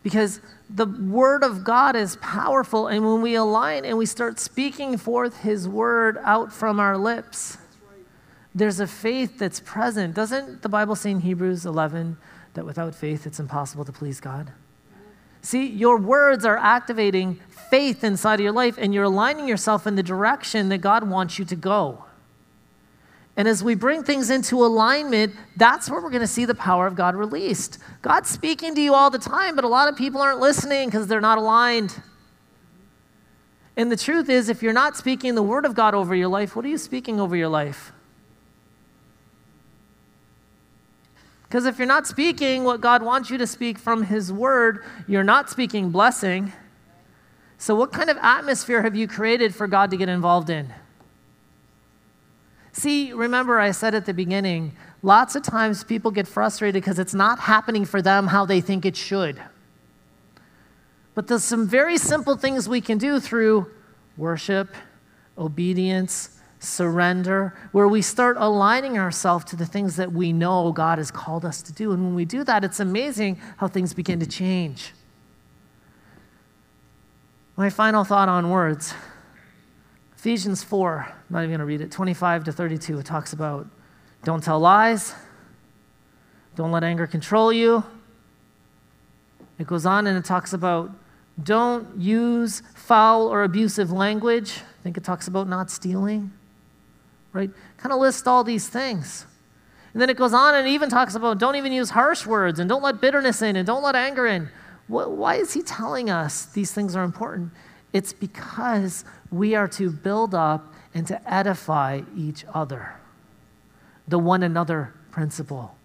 Because 0.08 0.40
the 0.70 0.86
word 0.86 1.44
of 1.44 1.66
God 1.66 1.98
is 1.98 2.16
powerful, 2.22 2.88
and 2.88 3.06
when 3.06 3.22
we 3.22 3.36
align 3.36 3.84
and 3.84 3.98
we 3.98 4.06
start 4.06 4.40
speaking 4.40 4.96
forth 4.96 5.42
his 5.42 5.68
word 5.68 6.18
out 6.24 6.54
from 6.54 6.80
our 6.80 6.98
lips, 6.98 7.58
there's 8.56 8.80
a 8.80 8.88
faith 8.88 9.38
that's 9.38 9.60
present. 9.60 10.16
Doesn't 10.16 10.62
the 10.62 10.70
Bible 10.70 10.96
say 10.96 11.12
in 11.12 11.20
Hebrews 11.20 11.66
11 11.66 12.16
that 12.54 12.66
without 12.66 12.96
faith 12.96 13.28
it's 13.28 13.38
impossible 13.38 13.84
to 13.84 13.92
please 13.92 14.22
God? 14.22 14.54
See, 15.42 15.66
your 15.68 15.98
words 15.98 16.46
are 16.46 16.56
activating 16.56 17.42
faith 17.70 18.02
inside 18.02 18.36
of 18.36 18.46
your 18.46 18.54
life, 18.54 18.78
and 18.78 18.94
you're 18.94 19.04
aligning 19.04 19.50
yourself 19.50 19.86
in 19.86 19.96
the 19.96 20.04
direction 20.04 20.70
that 20.70 20.78
God 20.78 21.04
wants 21.10 21.38
you 21.38 21.44
to 21.44 21.56
go. 21.58 22.06
And 23.38 23.48
as 23.48 23.64
we 23.64 23.76
bring 23.76 24.04
things 24.04 24.32
into 24.32 24.66
alignment, 24.66 25.36
that's 25.56 25.90
where 25.90 26.02
we're 26.02 26.10
going 26.10 26.22
to 26.22 26.28
see 26.28 26.46
the 26.46 26.56
power 26.56 26.88
of 26.88 26.96
God 26.96 27.16
released. 27.16 27.78
God's 28.02 28.30
speaking 28.30 28.74
to 28.74 28.82
you 28.82 28.96
all 28.96 29.12
the 29.12 29.20
time, 29.20 29.56
but 29.56 29.64
a 29.64 29.68
lot 29.68 29.88
of 29.88 29.96
people 29.96 30.20
aren't 30.20 30.40
listening 30.40 30.90
because 30.90 31.06
they're 31.06 31.22
not 31.22 31.38
aligned. 31.38 32.02
And 33.78 33.92
the 33.92 33.96
truth 33.96 34.28
is, 34.28 34.50
if 34.50 34.64
you're 34.64 34.74
not 34.74 34.98
speaking 34.98 35.36
the 35.36 35.44
word 35.44 35.66
of 35.66 35.76
God 35.76 35.94
over 35.94 36.16
your 36.16 36.30
life, 36.30 36.56
what 36.56 36.66
are 36.66 36.68
you 36.68 36.80
speaking 36.80 37.20
over 37.20 37.36
your 37.36 37.48
life? 37.48 37.94
Because 41.44 41.66
if 41.66 41.78
you're 41.78 41.88
not 41.88 42.08
speaking 42.08 42.64
what 42.64 42.82
God 42.82 43.04
wants 43.04 43.30
you 43.30 43.38
to 43.38 43.48
speak 43.48 43.78
from 43.78 44.02
His 44.02 44.34
word, 44.34 44.84
you're 45.08 45.24
not 45.24 45.48
speaking 45.48 45.92
blessing. 45.92 46.52
So, 47.60 47.76
what 47.76 47.94
kind 47.94 48.10
of 48.10 48.18
atmosphere 48.18 48.82
have 48.82 48.96
you 48.96 49.08
created 49.08 49.54
for 49.54 49.68
God 49.68 49.92
to 49.92 49.98
get 49.98 50.10
involved 50.10 50.50
in? 50.50 50.74
See, 52.78 53.12
remember 53.12 53.60
I 53.60 53.72
said 53.72 53.96
at 53.96 54.06
the 54.06 54.14
beginning, 54.14 54.72
lots 55.02 55.36
of 55.36 55.42
times 55.42 55.84
people 55.84 56.12
get 56.12 56.28
frustrated 56.28 56.80
because 56.80 57.00
it's 57.00 57.16
not 57.16 57.40
happening 57.40 57.86
for 57.86 58.04
them 58.04 58.28
how 58.28 58.46
they 58.46 58.62
think 58.62 58.86
it 58.86 58.96
should. 58.96 59.42
But 61.16 61.26
there's 61.26 61.44
some 61.44 61.68
very 61.68 61.98
simple 61.98 62.38
things 62.38 62.70
we 62.70 62.80
can 62.80 63.00
do 63.00 63.20
through 63.20 63.72
worship, 64.16 64.76
obedience, 65.40 66.40
surrender, 66.60 67.58
where 67.72 67.88
we 67.88 68.04
start 68.04 68.38
aligning 68.40 69.00
ourselves 69.00 69.46
to 69.46 69.56
the 69.56 69.66
things 69.66 69.96
that 69.96 70.12
we 70.12 70.32
know 70.32 70.72
God 70.72 71.00
has 71.00 71.10
called 71.10 71.46
us 71.46 71.64
to 71.64 71.74
do. 71.74 71.94
And 71.94 72.04
when 72.04 72.14
we 72.14 72.26
do 72.26 72.44
that, 72.44 72.64
it's 72.64 72.80
amazing 72.80 73.40
how 73.58 73.68
things 73.68 73.96
begin 73.96 74.20
to 74.20 74.28
change. 74.28 74.94
My 77.56 77.72
final 77.72 78.04
thought 78.04 78.30
on 78.30 78.52
words 78.52 78.94
Ephesians 80.28 80.62
4, 80.62 81.08
I'm 81.08 81.16
not 81.30 81.40
even 81.40 81.52
going 81.52 81.60
to 81.60 81.66
read 81.66 81.80
it, 81.80 81.90
25 81.90 82.44
to 82.44 82.52
32, 82.52 83.00
it 83.00 83.06
talks 83.06 83.32
about 83.32 83.66
don't 84.26 84.44
tell 84.44 84.60
lies, 84.60 85.16
don't 86.58 86.74
let 86.74 86.84
anger 86.84 87.08
control 87.08 87.54
you. 87.54 87.82
It 89.58 89.68
goes 89.68 89.86
on 89.86 90.06
and 90.06 90.18
it 90.18 90.26
talks 90.26 90.52
about 90.52 90.92
don't 91.42 91.98
use 91.98 92.62
foul 92.76 93.30
or 93.30 93.44
abusive 93.44 93.90
language. 93.90 94.56
I 94.58 94.84
think 94.84 94.98
it 94.98 95.06
talks 95.06 95.30
about 95.30 95.48
not 95.48 95.72
stealing, 95.72 96.34
right? 97.32 97.50
Kind 97.78 97.94
of 97.94 98.02
lists 98.02 98.28
all 98.28 98.44
these 98.44 98.68
things. 98.68 99.26
And 99.94 100.02
then 100.02 100.10
it 100.10 100.18
goes 100.18 100.34
on 100.34 100.56
and 100.56 100.68
even 100.68 100.90
talks 100.90 101.16
about 101.16 101.38
don't 101.38 101.56
even 101.56 101.72
use 101.72 101.92
harsh 101.92 102.26
words 102.26 102.60
and 102.60 102.68
don't 102.68 102.84
let 102.84 103.00
bitterness 103.00 103.42
in 103.42 103.56
and 103.56 103.66
don't 103.66 103.82
let 103.82 103.96
anger 103.96 104.28
in. 104.28 104.50
Why 104.88 105.36
is 105.36 105.54
he 105.54 105.62
telling 105.62 106.10
us 106.10 106.48
these 106.48 106.74
things 106.74 106.98
are 106.98 107.06
important? 107.06 107.54
It's 107.94 108.12
because 108.12 109.06
we 109.32 109.56
are 109.56 109.68
to 109.68 109.92
build 109.92 110.34
up 110.34 110.74
and 110.94 111.06
to 111.08 111.34
edify 111.34 112.02
each 112.16 112.46
other. 112.54 112.96
The 114.08 114.20
one 114.20 114.44
another 114.44 114.94
principle. 115.12 115.76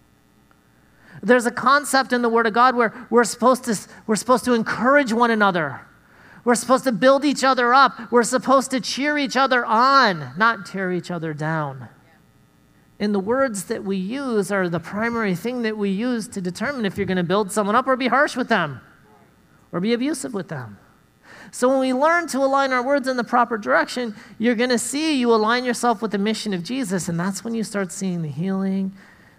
There's 1.21 1.45
a 1.45 1.51
concept 1.51 2.13
in 2.13 2.21
the 2.21 2.29
Word 2.29 2.47
of 2.47 2.53
God 2.53 2.75
where 2.75 2.93
we're 3.09 3.23
supposed 3.23 3.65
to, 3.65 3.77
we're 4.07 4.15
supposed 4.15 4.45
to 4.45 4.53
encourage 4.53 5.13
one 5.13 5.31
another. 5.31 5.81
We're 6.43 6.55
supposed 6.55 6.83
to 6.85 6.91
build 6.91 7.23
each 7.23 7.43
other 7.43 7.73
up. 7.73 8.11
We're 8.11 8.23
supposed 8.23 8.71
to 8.71 8.81
cheer 8.81 9.17
each 9.17 9.37
other 9.37 9.65
on, 9.65 10.33
not 10.37 10.65
tear 10.65 10.91
each 10.91 11.11
other 11.11 11.33
down. 11.33 11.87
And 12.99 13.13
the 13.13 13.19
words 13.19 13.65
that 13.65 13.83
we 13.83 13.97
use 13.97 14.51
are 14.51 14.69
the 14.69 14.79
primary 14.79 15.35
thing 15.35 15.61
that 15.63 15.77
we 15.77 15.89
use 15.89 16.27
to 16.29 16.41
determine 16.41 16.85
if 16.85 16.97
you're 16.97 17.05
going 17.05 17.17
to 17.17 17.23
build 17.23 17.51
someone 17.51 17.75
up 17.75 17.87
or 17.87 17.95
be 17.95 18.07
harsh 18.07 18.35
with 18.35 18.49
them 18.49 18.81
or 19.71 19.79
be 19.79 19.93
abusive 19.93 20.33
with 20.33 20.49
them. 20.49 20.77
So 21.53 21.69
when 21.69 21.77
we 21.77 21.93
learn 21.93 22.25
to 22.29 22.39
align 22.39 22.73
our 22.73 22.83
words 22.83 23.07
in 23.07 23.15
the 23.15 23.23
proper 23.23 23.59
direction, 23.59 24.15
you're 24.39 24.55
going 24.55 24.71
to 24.71 24.79
see 24.79 25.19
you 25.19 25.31
align 25.31 25.63
yourself 25.63 26.01
with 26.01 26.09
the 26.09 26.17
mission 26.17 26.51
of 26.51 26.63
Jesus, 26.63 27.07
and 27.07 27.19
that's 27.19 27.43
when 27.43 27.53
you 27.53 27.63
start 27.63 27.91
seeing 27.91 28.23
the 28.23 28.27
healing. 28.27 28.91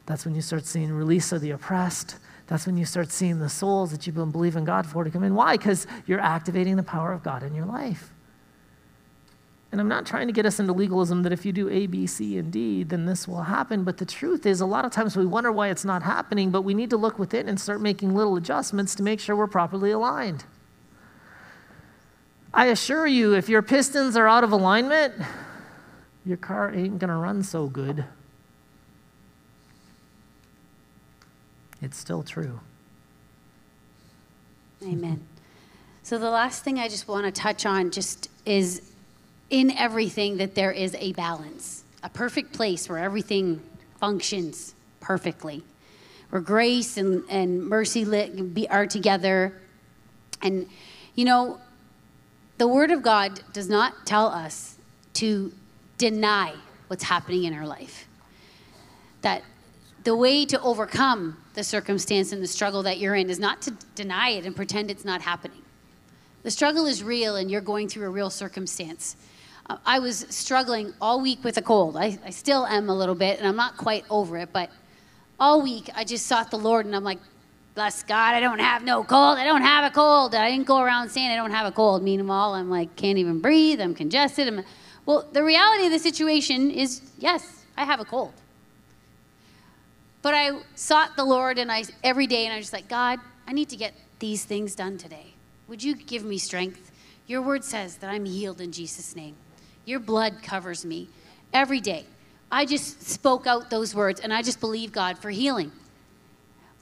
That's 0.07 0.24
when 0.24 0.37
you 0.37 0.40
start 0.40 0.64
seeing 0.64 0.92
release 0.92 1.33
of 1.33 1.40
the 1.40 1.50
oppressed. 1.50 2.18
That's 2.46 2.66
when 2.66 2.77
you 2.77 2.85
start 2.85 3.11
seeing 3.11 3.40
the 3.40 3.48
souls 3.48 3.90
that 3.90 4.07
you've 4.07 4.14
been 4.14 4.31
believing 4.31 4.64
God 4.64 4.87
for 4.87 5.03
to 5.03 5.11
come 5.11 5.24
in. 5.24 5.35
Why? 5.35 5.57
Because 5.57 5.88
you're 6.07 6.20
activating 6.20 6.77
the 6.77 6.85
power 6.85 7.12
of 7.12 7.24
God 7.24 7.42
in 7.42 7.53
your 7.53 7.66
life. 7.66 8.12
And 9.72 9.81
I'm 9.81 9.88
not 9.88 10.07
trying 10.07 10.29
to 10.29 10.33
get 10.33 10.46
us 10.46 10.61
into 10.61 10.72
legalism 10.72 11.24
that 11.24 11.33
if 11.33 11.44
you 11.44 11.50
do 11.50 11.68
A, 11.68 11.88
B, 11.88 12.07
C, 12.07 12.38
and 12.38 12.53
D, 12.53 12.85
then 12.85 13.07
this 13.07 13.27
will 13.27 13.42
happen. 13.42 13.83
But 13.83 13.96
the 13.96 14.07
truth 14.07 14.46
is, 14.46 14.61
a 14.61 14.66
lot 14.66 14.85
of 14.85 14.92
times 14.92 15.16
we 15.16 15.27
wonder 15.27 15.50
why 15.50 15.68
it's 15.68 15.85
not 15.85 16.05
happening, 16.05 16.53
but 16.53 16.62
we 16.62 16.74
need 16.74 16.90
to 16.90 16.96
look 16.96 17.18
within 17.18 17.48
and 17.48 17.61
start 17.61 17.81
making 17.81 18.14
little 18.14 18.37
adjustments 18.37 18.94
to 18.94 19.03
make 19.03 19.18
sure 19.18 19.35
we're 19.35 19.48
properly 19.48 19.90
aligned. 19.90 20.44
I 22.55 22.67
assure 22.67 23.05
you, 23.09 23.35
if 23.35 23.49
your 23.49 23.62
pistons 23.62 24.17
are 24.17 24.29
out 24.29 24.45
of 24.45 24.53
alignment, 24.53 25.12
your 26.25 26.37
car 26.37 26.73
ain't 26.73 27.01
going 27.01 27.09
to 27.11 27.17
run 27.17 27.43
so 27.43 27.67
good. 27.67 28.05
It's 31.83 31.99
still 31.99 32.23
true. 32.23 32.61
Amen. 34.85 35.27
So, 36.05 36.17
the 36.17 36.31
last 36.31 36.62
thing 36.62 36.79
I 36.79 36.88
just 36.88 37.09
want 37.09 37.25
to 37.25 37.33
touch 37.33 37.67
on 37.67 37.90
just 37.90 38.31
is 38.47 38.93
in 39.51 39.73
everything 39.73 40.37
that 40.37 40.55
there 40.55 40.71
is 40.71 40.95
a 41.01 41.12
balance, 41.14 41.83
a 42.05 42.09
perfect 42.09 42.53
place 42.53 42.88
where 42.88 42.99
everything 42.99 43.61
functions 43.99 44.77
perfectly, 45.01 45.64
where 46.31 46.40
grace 46.40 46.99
and, 46.99 47.25
and 47.29 47.67
mercy 47.67 48.05
lit 48.05 48.55
be, 48.55 48.69
are 48.69 48.87
together. 48.87 49.61
And, 50.40 50.69
you 51.17 51.25
know, 51.25 51.59
the 52.59 52.69
Word 52.69 52.90
of 52.90 53.03
God 53.03 53.40
does 53.53 53.69
not 53.69 54.07
tell 54.07 54.27
us 54.27 54.77
to 55.14 55.53
deny 55.99 56.55
what's 56.88 57.05
happening 57.05 57.45
in 57.45 57.55
our 57.55 57.67
life. 57.67 58.07
That 59.23 59.43
the 60.05 60.14
way 60.14 60.45
to 60.47 60.61
overcome 60.61 61.38
the 61.55 61.64
circumstance 61.64 62.33
and 62.33 62.43
the 62.43 62.47
struggle 62.47 62.83
that 62.83 62.99
you're 62.99 63.14
in 63.14 63.31
is 63.31 63.38
not 63.38 63.62
to 63.62 63.73
deny 63.95 64.31
it 64.31 64.45
and 64.45 64.55
pretend 64.55 64.90
it's 64.90 65.05
not 65.05 65.23
happening. 65.23 65.62
The 66.43 66.51
struggle 66.51 66.87
is 66.87 67.03
real 67.03 67.37
and 67.37 67.51
you're 67.51 67.62
going 67.62 67.88
through 67.88 68.07
a 68.07 68.11
real 68.11 68.29
circumstance. 68.29 69.17
Uh, 69.67 69.79
I 69.87 69.99
was 69.99 70.27
struggling 70.29 70.93
all 71.01 71.23
week 71.23 71.43
with 71.43 71.57
a 71.57 71.62
cold. 71.62 71.97
I, 71.97 72.19
I 72.25 72.31
still 72.31 72.67
am 72.67 72.90
a 72.90 72.95
little 72.95 73.14
bit 73.14 73.38
and 73.38 73.49
I'm 73.49 73.57
not 73.57 73.79
quite 73.79 74.05
over 74.11 74.37
it, 74.37 74.51
but 74.53 74.71
all 75.40 75.62
week 75.62 75.88
I 75.95 76.05
just 76.05 76.27
sought 76.27 76.51
the 76.51 76.59
Lord 76.59 76.85
and 76.85 76.95
I'm 76.95 77.05
like, 77.05 77.19
bless 77.75 78.03
God, 78.03 78.35
I 78.35 78.41
don't 78.41 78.61
have 78.61 78.85
no 78.85 79.03
cold. 79.03 79.39
I 79.39 79.45
don't 79.45 79.63
have 79.63 79.85
a 79.85 79.95
cold. 79.95 80.35
I 80.35 80.51
didn't 80.51 80.67
go 80.67 80.81
around 80.81 81.11
saying 81.11 81.31
I 81.31 81.37
don't 81.37 81.51
have 81.51 81.67
a 81.67 81.73
cold. 81.73 82.03
Meanwhile, 82.03 82.55
I'm 82.55 82.71
like, 82.71 82.95
can't 82.97 83.19
even 83.19 83.41
breathe. 83.41 83.81
I'm 83.81 83.95
congested. 83.95 84.49
I'm... 84.49 84.65
Well, 85.07 85.29
the 85.33 85.43
reality 85.43 85.87
of 85.87 85.93
the 85.93 85.99
situation 85.99 86.71
is 86.71 87.03
yes, 87.19 87.65
I 87.77 87.85
have 87.85 88.01
a 88.01 88.05
cold. 88.05 88.33
But 90.23 90.35
I 90.35 90.61
sought 90.75 91.17
the 91.17 91.25
Lord 91.25 91.59
and 91.59 91.71
I 91.71 91.85
every 92.03 92.27
day 92.27 92.47
and 92.47 92.55
I 92.55 92.57
was 92.57 92.67
just 92.67 92.73
like, 92.73 92.89
God, 92.89 93.21
I 93.47 93.53
need 93.53 93.69
to 93.71 93.77
get 93.77 93.95
these 94.21 94.45
things 94.45 94.75
done 94.75 94.97
today. 94.97 95.35
Would 95.69 95.83
you 95.83 95.95
give 95.95 96.25
me 96.25 96.39
strength? 96.39 96.93
Your 97.27 97.43
word 97.43 97.65
says 97.65 97.97
that 97.97 98.09
I'm 98.09 98.25
healed 98.25 98.61
in 98.61 98.73
Jesus' 98.73 99.17
name. 99.17 99.35
Your 99.85 100.01
blood 100.01 100.43
covers 100.43 100.85
me 100.85 101.09
every 101.53 101.81
day. 101.81 102.07
I 102.51 102.65
just 102.65 103.03
spoke 103.03 103.47
out 103.47 103.69
those 103.69 103.95
words 103.95 104.21
and 104.21 104.33
I 104.33 104.41
just 104.41 104.61
believe 104.61 104.93
God 104.93 105.19
for 105.19 105.31
healing. 105.31 105.73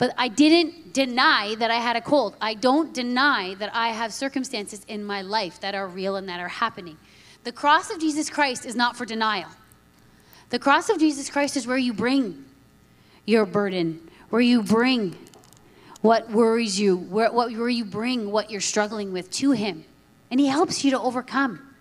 But 0.03 0.15
I 0.19 0.27
didn't 0.27 0.95
deny 0.95 1.55
that 1.61 1.71
I 1.71 1.77
had 1.77 1.95
a 1.95 2.01
cold. 2.01 2.35
I 2.41 2.55
don't 2.55 2.93
deny 2.93 3.55
that 3.61 3.71
I 3.73 3.91
have 3.91 4.12
circumstances 4.12 4.85
in 4.88 5.05
my 5.05 5.23
life 5.23 5.61
that 5.61 5.77
are 5.77 5.87
real 5.87 6.17
and 6.17 6.29
that 6.29 6.41
are 6.41 6.49
happening. 6.49 6.99
The 7.45 7.53
cross 7.53 7.88
of 7.88 8.01
Jesus 8.01 8.29
Christ 8.29 8.67
is 8.67 8.75
not 8.75 8.97
for 8.97 9.07
denial. 9.07 9.49
The 10.51 10.59
cross 10.59 10.88
of 10.88 10.99
Jesus 10.99 11.31
Christ 11.31 11.57
is 11.57 11.69
where 11.69 11.79
you 11.79 11.93
bring 11.93 12.45
your 13.27 13.47
burden, 13.47 14.11
where 14.31 14.41
you 14.41 14.65
bring 14.65 15.17
what 16.01 16.29
worries 16.29 16.81
you, 16.81 16.97
where, 16.97 17.31
what, 17.31 17.53
where 17.53 17.69
you 17.69 17.85
bring 17.85 18.33
what 18.33 18.51
you're 18.51 18.61
struggling 18.61 19.12
with 19.12 19.31
to 19.31 19.53
Him. 19.53 19.85
And 20.33 20.41
He 20.41 20.49
helps 20.49 20.85
you 20.85 20.91
to 20.91 20.99
overcome. 20.99 21.75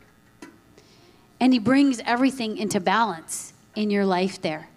And 1.40 1.54
He 1.54 1.58
brings 1.58 2.00
everything 2.06 2.60
into 2.60 2.80
balance 2.80 3.54
in 3.74 3.90
your 3.90 4.06
life 4.06 4.40
there. 4.40 4.70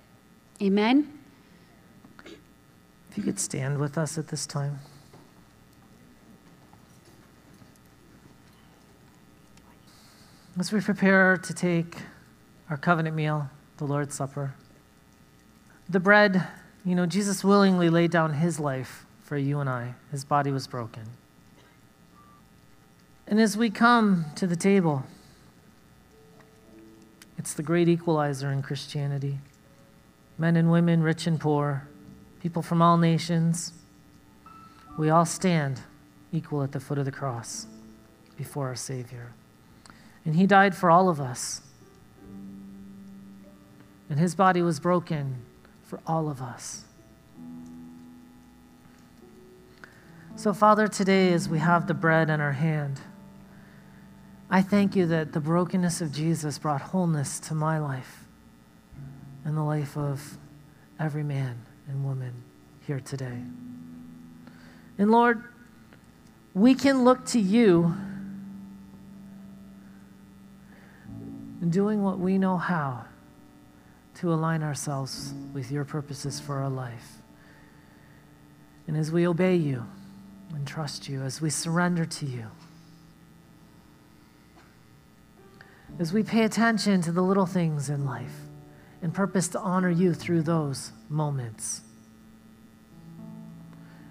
Amen? 0.62 1.23
If 3.14 3.18
you 3.18 3.24
could 3.26 3.38
stand 3.38 3.78
with 3.78 3.96
us 3.96 4.18
at 4.18 4.26
this 4.26 4.44
time. 4.44 4.80
As 10.58 10.72
we 10.72 10.80
prepare 10.80 11.36
to 11.36 11.54
take 11.54 11.94
our 12.68 12.76
covenant 12.76 13.14
meal, 13.14 13.48
the 13.76 13.84
Lord's 13.84 14.16
Supper, 14.16 14.54
the 15.88 16.00
bread, 16.00 16.44
you 16.84 16.96
know, 16.96 17.06
Jesus 17.06 17.44
willingly 17.44 17.88
laid 17.88 18.10
down 18.10 18.32
his 18.32 18.58
life 18.58 19.06
for 19.22 19.38
you 19.38 19.60
and 19.60 19.70
I. 19.70 19.94
His 20.10 20.24
body 20.24 20.50
was 20.50 20.66
broken. 20.66 21.04
And 23.28 23.40
as 23.40 23.56
we 23.56 23.70
come 23.70 24.24
to 24.34 24.48
the 24.48 24.56
table, 24.56 25.04
it's 27.38 27.54
the 27.54 27.62
great 27.62 27.88
equalizer 27.88 28.50
in 28.50 28.60
Christianity. 28.62 29.38
Men 30.36 30.56
and 30.56 30.68
women, 30.68 31.00
rich 31.00 31.28
and 31.28 31.38
poor, 31.38 31.86
people 32.44 32.60
from 32.60 32.82
all 32.82 32.98
nations, 32.98 33.72
we 34.98 35.08
all 35.08 35.24
stand 35.24 35.80
equal 36.30 36.62
at 36.62 36.72
the 36.72 36.78
foot 36.78 36.98
of 36.98 37.06
the 37.06 37.10
cross 37.10 37.66
before 38.36 38.68
our 38.68 38.74
Savior. 38.74 39.32
And 40.26 40.36
He 40.36 40.46
died 40.46 40.76
for 40.76 40.90
all 40.90 41.08
of 41.08 41.22
us. 41.22 41.62
And 44.10 44.18
His 44.18 44.34
body 44.34 44.60
was 44.60 44.78
broken 44.78 45.36
for 45.84 46.00
all 46.06 46.28
of 46.28 46.42
us. 46.42 46.84
So, 50.36 50.52
Father, 50.52 50.86
today 50.86 51.32
as 51.32 51.48
we 51.48 51.60
have 51.60 51.86
the 51.86 51.94
bread 51.94 52.28
in 52.28 52.42
our 52.42 52.52
hand, 52.52 53.00
I 54.50 54.60
thank 54.60 54.94
you 54.94 55.06
that 55.06 55.32
the 55.32 55.40
brokenness 55.40 56.02
of 56.02 56.12
Jesus 56.12 56.58
brought 56.58 56.82
wholeness 56.82 57.40
to 57.40 57.54
my 57.54 57.78
life 57.78 58.24
and 59.46 59.56
the 59.56 59.62
life 59.62 59.96
of 59.96 60.36
every 61.00 61.22
man 61.22 61.64
and 61.88 62.04
woman 62.04 62.32
here 62.86 63.00
today. 63.00 63.38
And 64.98 65.10
Lord, 65.10 65.42
we 66.54 66.74
can 66.74 67.04
look 67.04 67.26
to 67.26 67.40
you 67.40 67.94
in 71.60 71.70
doing 71.70 72.02
what 72.02 72.18
we 72.18 72.38
know 72.38 72.56
how 72.56 73.04
to 74.16 74.32
align 74.32 74.62
ourselves 74.62 75.34
with 75.52 75.70
your 75.70 75.84
purposes 75.84 76.38
for 76.38 76.58
our 76.58 76.70
life. 76.70 77.18
And 78.86 78.96
as 78.96 79.10
we 79.10 79.26
obey 79.26 79.56
you 79.56 79.84
and 80.54 80.66
trust 80.66 81.08
you, 81.08 81.22
as 81.22 81.40
we 81.40 81.50
surrender 81.50 82.04
to 82.04 82.26
you, 82.26 82.46
as 85.98 86.12
we 86.12 86.22
pay 86.22 86.44
attention 86.44 87.00
to 87.02 87.12
the 87.12 87.22
little 87.22 87.46
things 87.46 87.88
in 87.88 88.04
life 88.04 88.43
and 89.04 89.12
purpose 89.12 89.48
to 89.48 89.60
honor 89.60 89.90
you 89.90 90.14
through 90.14 90.40
those 90.40 90.90
moments. 91.10 91.82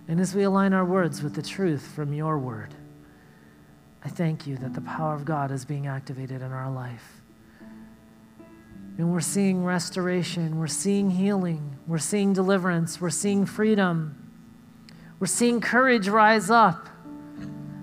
And 0.08 0.19
as 0.19 0.36
we 0.36 0.43
align 0.43 0.71
our 0.71 0.86
words 0.86 1.23
with 1.23 1.34
the 1.34 1.41
truth 1.41 1.82
from 1.95 2.13
your 2.13 2.38
word, 2.38 2.75
I 4.06 4.10
thank 4.10 4.45
you 4.45 4.56
that 4.58 4.75
the 4.75 4.82
power 4.82 5.15
of 5.15 5.25
God 5.25 5.49
is 5.49 5.65
being 5.65 5.88
activated 5.88 6.43
in 6.43 6.51
our 6.51 6.69
life. 6.69 7.23
And 8.99 9.12
we're 9.12 9.19
seeing 9.19 9.63
restoration, 9.63 10.60
we're 10.60 10.67
seeing 10.67 11.10
healing, 11.10 11.79
we're 11.88 11.97
seeing 11.97 12.32
deliverance, 12.32 13.01
we're 13.01 13.10
seeing 13.10 13.47
freedom, 13.47 14.32
we're 15.19 15.25
seeing 15.25 15.60
courage 15.60 16.08
rise 16.08 16.51
up 16.51 16.88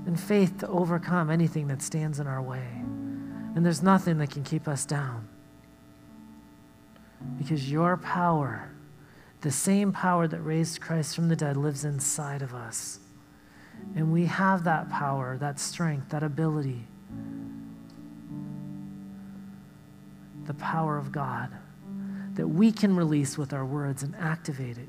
and 0.06 0.18
faith 0.18 0.58
to 0.58 0.68
overcome 0.68 1.28
anything 1.28 1.66
that 1.66 1.82
stands 1.82 2.20
in 2.20 2.28
our 2.28 2.40
way. 2.40 2.68
And 3.56 3.66
there's 3.66 3.82
nothing 3.82 4.18
that 4.18 4.30
can 4.30 4.44
keep 4.44 4.68
us 4.68 4.86
down. 4.86 5.29
Because 7.38 7.70
your 7.70 7.96
power, 7.96 8.70
the 9.40 9.50
same 9.50 9.92
power 9.92 10.28
that 10.28 10.40
raised 10.40 10.80
Christ 10.80 11.14
from 11.14 11.28
the 11.28 11.36
dead, 11.36 11.56
lives 11.56 11.84
inside 11.84 12.42
of 12.42 12.54
us. 12.54 13.00
And 13.94 14.12
we 14.12 14.26
have 14.26 14.64
that 14.64 14.90
power, 14.90 15.38
that 15.38 15.58
strength, 15.58 16.10
that 16.10 16.22
ability 16.22 16.86
the 20.50 20.54
power 20.54 20.98
of 20.98 21.12
God 21.12 21.48
that 22.34 22.48
we 22.48 22.72
can 22.72 22.96
release 22.96 23.38
with 23.38 23.52
our 23.52 23.64
words 23.64 24.02
and 24.02 24.16
activate 24.16 24.78
it 24.78 24.88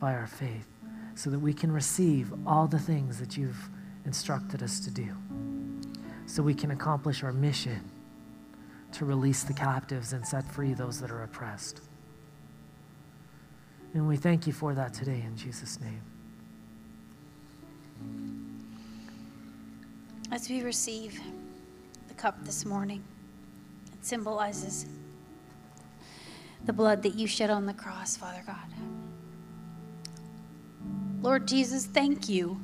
by 0.00 0.14
our 0.14 0.26
faith 0.26 0.66
so 1.14 1.28
that 1.28 1.38
we 1.38 1.52
can 1.52 1.70
receive 1.70 2.32
all 2.46 2.66
the 2.66 2.78
things 2.78 3.18
that 3.18 3.36
you've 3.36 3.68
instructed 4.06 4.62
us 4.62 4.80
to 4.80 4.90
do. 4.90 5.14
So 6.24 6.42
we 6.42 6.54
can 6.54 6.70
accomplish 6.70 7.22
our 7.22 7.34
mission 7.34 7.82
to 8.94 9.04
release 9.04 9.42
the 9.42 9.52
captives 9.52 10.12
and 10.12 10.26
set 10.26 10.44
free 10.44 10.72
those 10.72 11.00
that 11.00 11.10
are 11.10 11.22
oppressed. 11.22 11.80
And 13.92 14.08
we 14.08 14.16
thank 14.16 14.46
you 14.46 14.52
for 14.52 14.74
that 14.74 14.94
today 14.94 15.22
in 15.24 15.36
Jesus' 15.36 15.78
name. 15.80 16.02
As 20.32 20.48
we 20.48 20.62
receive 20.62 21.20
the 22.08 22.14
cup 22.14 22.44
this 22.44 22.64
morning, 22.64 23.04
it 23.92 24.04
symbolizes 24.04 24.86
the 26.64 26.72
blood 26.72 27.02
that 27.02 27.14
you 27.14 27.26
shed 27.26 27.50
on 27.50 27.66
the 27.66 27.74
cross, 27.74 28.16
Father 28.16 28.42
God. 28.46 28.56
Lord 31.20 31.46
Jesus, 31.46 31.86
thank 31.86 32.28
you 32.28 32.60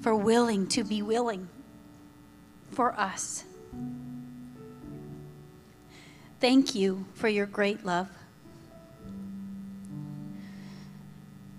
for 0.00 0.14
willing 0.14 0.66
to 0.68 0.84
be 0.84 1.02
willing 1.02 1.48
for 2.70 2.98
us. 2.98 3.44
Thank 6.40 6.74
you 6.74 7.04
for 7.14 7.28
your 7.28 7.46
great 7.46 7.84
love. 7.84 8.08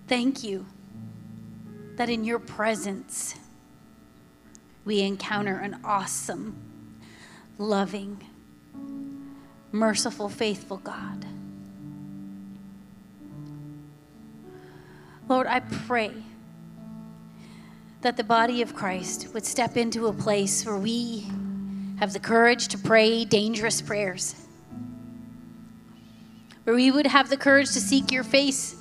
Thank 0.08 0.44
you 0.44 0.66
that 1.96 2.10
in 2.10 2.26
your 2.26 2.40
presence 2.40 3.36
we 4.84 5.02
encounter 5.02 5.58
an 5.58 5.80
awesome 5.84 6.56
loving, 7.60 8.24
merciful, 9.72 10.28
faithful 10.28 10.78
God. 10.78 11.26
Lord, 15.30 15.46
I 15.48 15.60
pray 15.60 16.12
that 18.02 18.18
the 18.18 18.24
body 18.24 18.64
of 18.64 18.74
Christ 18.74 19.34
would 19.34 19.46
step 19.46 19.78
into 19.78 20.08
a 20.08 20.14
place 20.14 20.66
where 20.66 20.78
we 20.78 21.26
have 22.00 22.14
the 22.14 22.20
courage 22.20 22.68
to 22.70 22.78
pray 22.80 23.24
dangerous 23.24 23.80
prayers, 23.80 24.36
where 26.64 26.76
we 26.76 26.92
would 26.92 27.08
have 27.08 27.30
the 27.30 27.38
courage 27.38 27.72
to 27.72 27.80
seek 27.80 28.12
your 28.12 28.24
face 28.24 28.76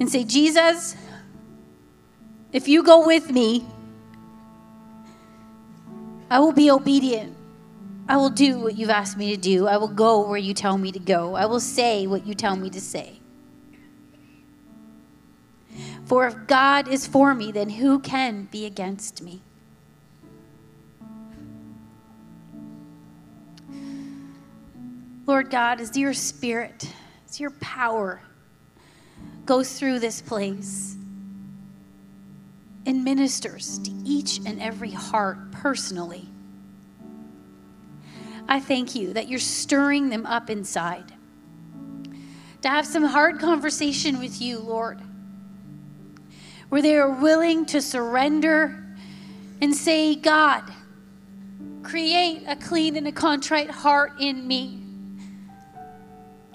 and 0.00 0.08
say, 0.08 0.24
Jesus, 0.24 0.96
if 2.52 2.68
you 2.68 2.82
go 2.82 3.06
with 3.06 3.30
me, 3.30 3.66
I 6.30 6.40
will 6.40 6.52
be 6.52 6.70
obedient. 6.70 7.34
I 8.08 8.16
will 8.16 8.30
do 8.30 8.58
what 8.58 8.76
you've 8.76 8.90
asked 8.90 9.16
me 9.16 9.34
to 9.34 9.40
do. 9.40 9.66
I 9.66 9.76
will 9.76 9.88
go 9.88 10.26
where 10.26 10.38
you 10.38 10.54
tell 10.54 10.78
me 10.78 10.92
to 10.92 10.98
go. 10.98 11.34
I 11.34 11.46
will 11.46 11.60
say 11.60 12.06
what 12.06 12.26
you 12.26 12.34
tell 12.34 12.56
me 12.56 12.70
to 12.70 12.80
say. 12.80 13.20
For 16.06 16.26
if 16.26 16.46
God 16.46 16.88
is 16.88 17.06
for 17.06 17.34
me, 17.34 17.52
then 17.52 17.68
who 17.68 17.98
can 17.98 18.48
be 18.50 18.64
against 18.64 19.22
me? 19.22 19.42
Lord 25.28 25.50
God, 25.50 25.82
as 25.82 25.94
your 25.94 26.14
spirit, 26.14 26.90
as 27.28 27.38
your 27.38 27.50
power 27.60 28.22
goes 29.44 29.78
through 29.78 29.98
this 29.98 30.22
place 30.22 30.96
and 32.86 33.04
ministers 33.04 33.78
to 33.80 33.90
each 34.06 34.38
and 34.46 34.58
every 34.58 34.90
heart 34.90 35.52
personally, 35.52 36.26
I 38.48 38.58
thank 38.58 38.94
you 38.94 39.12
that 39.12 39.28
you're 39.28 39.38
stirring 39.38 40.08
them 40.08 40.24
up 40.24 40.48
inside 40.48 41.12
to 42.62 42.68
have 42.70 42.86
some 42.86 43.04
hard 43.04 43.38
conversation 43.38 44.20
with 44.20 44.40
you, 44.40 44.58
Lord, 44.58 44.98
where 46.70 46.80
they 46.80 46.96
are 46.96 47.10
willing 47.10 47.66
to 47.66 47.82
surrender 47.82 48.82
and 49.60 49.76
say, 49.76 50.14
God, 50.14 50.62
create 51.82 52.44
a 52.48 52.56
clean 52.56 52.96
and 52.96 53.06
a 53.06 53.12
contrite 53.12 53.70
heart 53.70 54.12
in 54.20 54.48
me. 54.48 54.87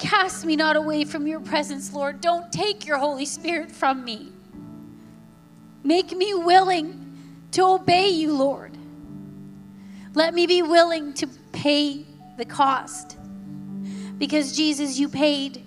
Cast 0.04 0.46
me 0.46 0.58
not 0.58 0.76
away 0.76 1.06
from 1.06 1.28
your 1.28 1.40
presence, 1.40 1.94
Lord. 1.94 2.20
Don't 2.20 2.52
take 2.52 2.86
your 2.86 2.98
Holy 2.98 3.26
Spirit 3.26 3.72
from 3.72 4.04
me. 4.04 4.34
Make 5.82 6.12
me 6.12 6.34
willing 6.34 7.48
to 7.52 7.64
obey 7.64 8.10
you, 8.10 8.34
Lord. 8.34 8.78
Let 10.14 10.34
me 10.34 10.46
be 10.46 10.62
willing 10.62 11.14
to 11.14 11.28
pay 11.54 12.06
the 12.38 12.44
cost. 12.44 13.18
Because, 14.18 14.54
Jesus, 14.54 15.00
you 15.00 15.08
paid 15.08 15.66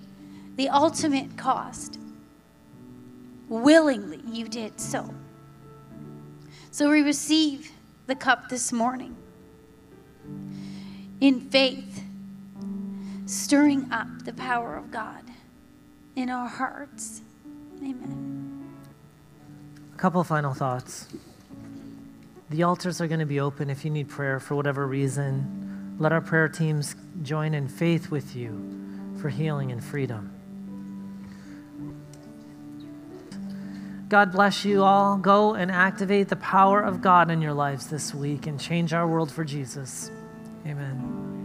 the 0.55 0.69
ultimate 0.69 1.35
cost. 1.35 1.97
Willingly, 3.49 4.21
you 4.31 4.47
did 4.47 4.79
so. 4.79 5.11
So 6.69 6.91
we 6.91 7.01
receive 7.01 7.71
the 8.05 8.13
cup 8.13 8.49
this 8.49 8.71
morning 8.71 9.17
in 11.21 11.49
faith, 11.49 12.03
stirring 13.27 13.91
up 13.91 14.07
the 14.23 14.33
power 14.33 14.75
of 14.75 14.89
God 14.89 15.23
in 16.15 16.29
our 16.29 16.47
hearts. 16.47 17.21
Amen. 17.77 18.65
A 19.93 19.97
couple 19.97 20.23
final 20.23 20.53
thoughts. 20.53 21.07
The 22.49 22.63
altars 22.63 23.01
are 23.01 23.07
going 23.07 23.19
to 23.19 23.25
be 23.25 23.39
open 23.39 23.69
if 23.69 23.83
you 23.83 23.91
need 23.91 24.07
prayer 24.07 24.39
for 24.39 24.55
whatever 24.55 24.87
reason. 24.87 25.95
Let 25.99 26.11
our 26.11 26.21
prayer 26.21 26.47
teams 26.47 26.95
join 27.21 27.53
in 27.53 27.67
faith 27.67 28.09
with 28.09 28.35
you 28.35 29.15
for 29.21 29.29
healing 29.29 29.71
and 29.71 29.83
freedom. 29.83 30.33
God 34.07 34.31
bless 34.31 34.63
you 34.63 34.83
all. 34.83 35.17
Go 35.17 35.55
and 35.55 35.69
activate 35.69 36.29
the 36.29 36.37
power 36.37 36.81
of 36.81 37.01
God 37.01 37.29
in 37.29 37.41
your 37.41 37.53
lives 37.53 37.87
this 37.87 38.15
week 38.15 38.47
and 38.47 38.57
change 38.57 38.93
our 38.93 39.05
world 39.05 39.29
for 39.29 39.43
Jesus. 39.43 40.09
Amen. 40.65 41.36